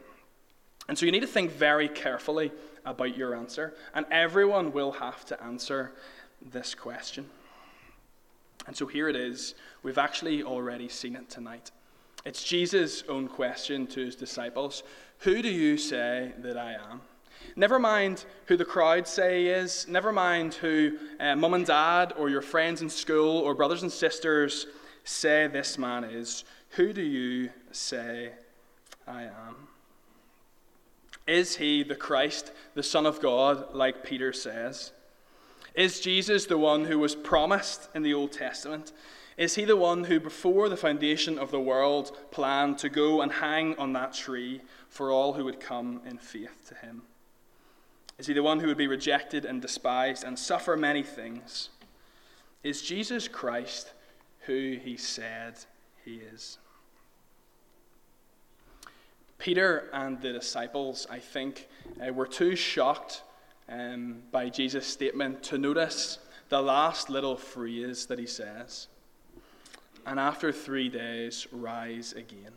And 0.89 0.97
so 0.97 1.07
you 1.07 1.13
need 1.13 1.21
to 1.21 1.27
think 1.27 1.51
very 1.51 1.89
carefully 1.89 2.53
about 2.85 3.17
your 3.17 3.35
answer, 3.35 3.75
and 3.95 4.07
everyone 4.11 4.73
will 4.73 4.93
have 4.93 5.25
to 5.27 5.43
answer 5.43 5.93
this 6.41 6.75
question. 6.75 7.29
And 8.67 8.77
so 8.77 8.87
here 8.87 9.09
it 9.09 9.17
is. 9.17 9.55
We've 9.83 9.99
actually 9.99 10.43
already 10.43 10.89
seen 10.89 11.17
it 11.17 11.29
tonight. 11.29 11.71
It's 12.25 12.43
Jesus' 12.43 13.05
own 13.09 13.29
question 13.29 13.87
to 13.89 14.05
his 14.05 14.17
disciples 14.17 14.83
Who 15.21 15.43
do 15.43 15.49
you 15.49 15.77
say 15.77 16.33
that 16.39 16.57
I 16.57 16.73
am? 16.73 17.01
Never 17.55 17.79
mind 17.79 18.25
who 18.47 18.57
the 18.57 18.65
crowd 18.65 19.07
say 19.07 19.43
he 19.43 19.49
is. 19.49 19.87
Never 19.89 20.13
mind 20.13 20.55
who 20.55 20.99
uh, 21.21 21.37
mum 21.37 21.55
and 21.55 21.67
dad 21.67 22.13
or 22.17 22.29
your 22.29 22.43
friends 22.43 22.83
in 22.83 22.91
school 22.91 23.39
or 23.39 23.55
brothers 23.55 23.83
and 23.83 23.93
sisters 23.93 24.67
say 25.05 25.47
this 25.47 25.79
man 25.79 26.05
is. 26.05 26.45
Who 26.71 26.93
do 26.93 27.03
you 27.03 27.51
say 27.71 28.33
I 29.07 29.25
am? 29.25 29.69
Is 31.27 31.57
he 31.57 31.83
the 31.83 31.97
Christ, 31.97 32.53
the 32.75 32.83
Son 32.83 33.07
of 33.07 33.21
God, 33.21 33.75
like 33.75 34.05
Peter 34.05 34.33
says? 34.33 34.93
Is 35.75 36.01
Jesus 36.01 36.47
the 36.47 36.59
one 36.59 36.85
who 36.85 36.99
was 36.99 37.15
promised 37.15 37.89
in 37.95 38.03
the 38.03 38.15
Old 38.15 38.33
Testament? 38.33 38.93
Is 39.37 39.57
he 39.57 39.65
the 39.65 39.77
one 39.77 40.05
who, 40.05 40.19
before 40.19 40.69
the 40.69 40.77
foundation 40.77 41.39
of 41.39 41.51
the 41.51 41.61
world, 41.61 42.17
planned 42.31 42.79
to 42.79 42.89
go 42.89 43.21
and 43.21 43.31
hang 43.31 43.77
on 43.77 43.93
that 43.93 44.15
tree 44.15 44.63
for 44.89 45.11
all 45.11 45.35
who 45.35 45.45
would 45.45 45.61
come 45.61 46.01
in 46.07 46.17
faith 46.17 46.69
to 46.69 46.75
him? 46.75 47.03
Is 48.19 48.27
he 48.27 48.33
the 48.33 48.43
one 48.43 48.61
who 48.61 48.69
would 48.69 48.79
be 48.79 48.87
rejected 48.87 49.45
and 49.45 49.61
despised 49.61 50.25
and 50.25 50.39
suffer 50.39 50.77
many 50.77 51.03
things? 51.03 51.69
Is 52.63 52.81
Jesus 52.81 53.29
Christ 53.29 53.93
who 54.47 54.79
he 54.83 54.97
said 54.97 55.57
he 56.05 56.15
is? 56.15 56.57
Peter 59.39 59.89
and 59.93 60.21
the 60.21 60.33
disciples, 60.33 61.07
I 61.11 61.19
think, 61.19 61.69
uh, 62.05 62.13
were 62.13 62.27
too 62.27 62.57
shocked 62.57 63.23
um, 63.69 64.23
by 64.31 64.49
Jesus' 64.49 64.87
statement 64.87 65.43
to 65.45 65.59
notice 65.59 66.19
the 66.49 66.61
last 66.61 67.11
little 67.11 67.37
phrase 67.37 68.07
that 68.07 68.19
he 68.19 68.27
says. 68.27 68.89
And 70.07 70.21
after 70.21 70.53
three 70.53 70.89
days, 70.89 71.47
rise 71.51 72.13
again. 72.13 72.53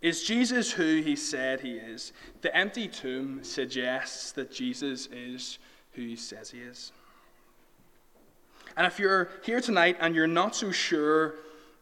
Is 0.00 0.22
Jesus 0.22 0.72
who 0.72 1.00
he 1.00 1.16
said 1.16 1.60
he 1.60 1.72
is? 1.72 2.12
The 2.40 2.54
empty 2.54 2.88
tomb 2.88 3.42
suggests 3.42 4.32
that 4.32 4.50
Jesus 4.50 5.08
is 5.12 5.58
who 5.92 6.02
he 6.02 6.16
says 6.16 6.50
he 6.50 6.58
is. 6.58 6.92
And 8.76 8.86
if 8.86 8.98
you're 9.00 9.30
here 9.42 9.60
tonight 9.60 9.96
and 10.00 10.14
you're 10.14 10.28
not 10.28 10.54
so 10.54 10.70
sure 10.70 11.34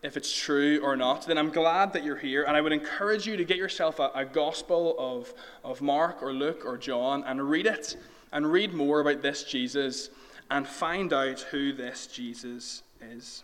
if 0.02 0.16
it's 0.16 0.34
true 0.34 0.80
or 0.82 0.96
not, 0.96 1.26
then 1.26 1.38
I'm 1.38 1.50
glad 1.50 1.92
that 1.92 2.04
you're 2.04 2.16
here. 2.16 2.44
And 2.44 2.56
I 2.56 2.60
would 2.60 2.72
encourage 2.72 3.26
you 3.26 3.36
to 3.36 3.44
get 3.44 3.56
yourself 3.56 3.98
a, 3.98 4.10
a 4.14 4.24
gospel 4.24 4.94
of, 4.98 5.32
of 5.64 5.80
Mark 5.80 6.22
or 6.22 6.32
Luke 6.32 6.64
or 6.64 6.76
John 6.76 7.24
and 7.24 7.48
read 7.48 7.66
it 7.66 7.96
and 8.32 8.50
read 8.50 8.74
more 8.74 9.00
about 9.00 9.22
this 9.22 9.44
Jesus 9.44 10.10
and 10.50 10.66
find 10.66 11.12
out 11.12 11.40
who 11.40 11.72
this 11.72 12.06
Jesus 12.06 12.82
is. 13.00 13.42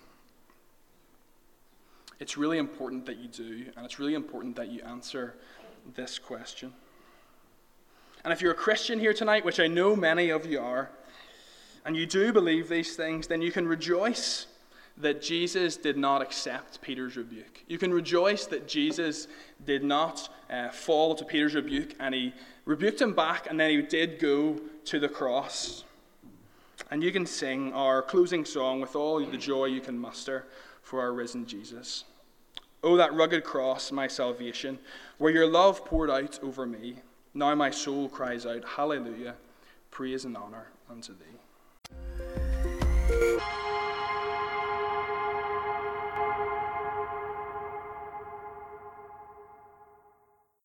It's 2.21 2.37
really 2.37 2.59
important 2.59 3.07
that 3.07 3.17
you 3.17 3.27
do, 3.27 3.67
and 3.77 3.85
it's 3.85 3.99
really 3.99 4.15
important 4.15 4.55
that 4.57 4.69
you 4.69 4.81
answer 4.83 5.35
this 5.97 6.19
question. 6.19 6.73
And 8.23 8.33
if 8.33 8.41
you're 8.41 8.53
a 8.53 8.57
Christian 8.57 9.01
here 9.01 9.13
tonight, 9.13 9.45
which 9.45 9.59
I 9.59 9.67
know 9.67 9.97
many 9.97 10.31
of 10.31 10.47
you 10.47 10.61
are, 10.61 10.91
and 11.85 11.97
you 11.97 12.07
do 12.07 12.33
believe 12.33 12.69
these 12.69 12.95
things, 12.95 13.27
then 13.27 13.43
you 13.43 13.51
can 13.51 13.67
rejoice 13.67 14.47
that 14.99 15.23
Jesus 15.23 15.77
did 15.77 15.97
not 15.97 16.23
accept 16.23 16.81
Peter's 16.83 17.17
rebuke. 17.17 17.65
You 17.67 17.79
can 17.79 17.93
rejoice 17.93 18.47
that 18.47 18.69
Jesus 18.69 19.27
did 19.65 19.83
not 19.83 20.29
uh, 20.51 20.69
fall 20.69 21.15
to 21.15 21.25
Peter's 21.25 21.55
rebuke 21.55 21.95
and 21.99 22.15
he 22.15 22.35
rebuked 22.65 23.01
him 23.01 23.15
back 23.15 23.49
and 23.49 23.59
then 23.59 23.71
he 23.71 23.83
did 23.83 24.19
go 24.19 24.61
to 24.85 24.99
the 24.99 25.09
cross. 25.09 25.85
And 26.91 27.03
you 27.03 27.11
can 27.11 27.25
sing 27.25 27.73
our 27.73 28.03
closing 28.03 28.45
song 28.45 28.81
with 28.81 28.95
all 28.95 29.25
the 29.25 29.39
joy 29.39 29.67
you 29.67 29.81
can 29.81 29.99
muster 29.99 30.47
for 30.83 31.01
our 31.01 31.13
risen 31.13 31.47
Jesus. 31.47 32.05
Oh, 32.83 32.97
that 32.97 33.15
rugged 33.15 33.45
cross, 33.45 33.93
my 33.93 34.09
salvation, 34.09 34.79
where 35.19 35.33
your 35.33 35.47
love 35.47 35.85
poured 35.85 36.11
out 36.11 36.39
over 36.43 36.67
me. 36.67 36.97
Now 37.33 37.55
my 37.55 37.71
soul 37.71 38.09
cries 38.09 38.45
out, 38.45 38.65
Hallelujah, 38.65 39.37
praise 39.91 40.25
and 40.25 40.37
honor 40.37 40.67
unto 40.91 41.15
thee. 41.15 41.39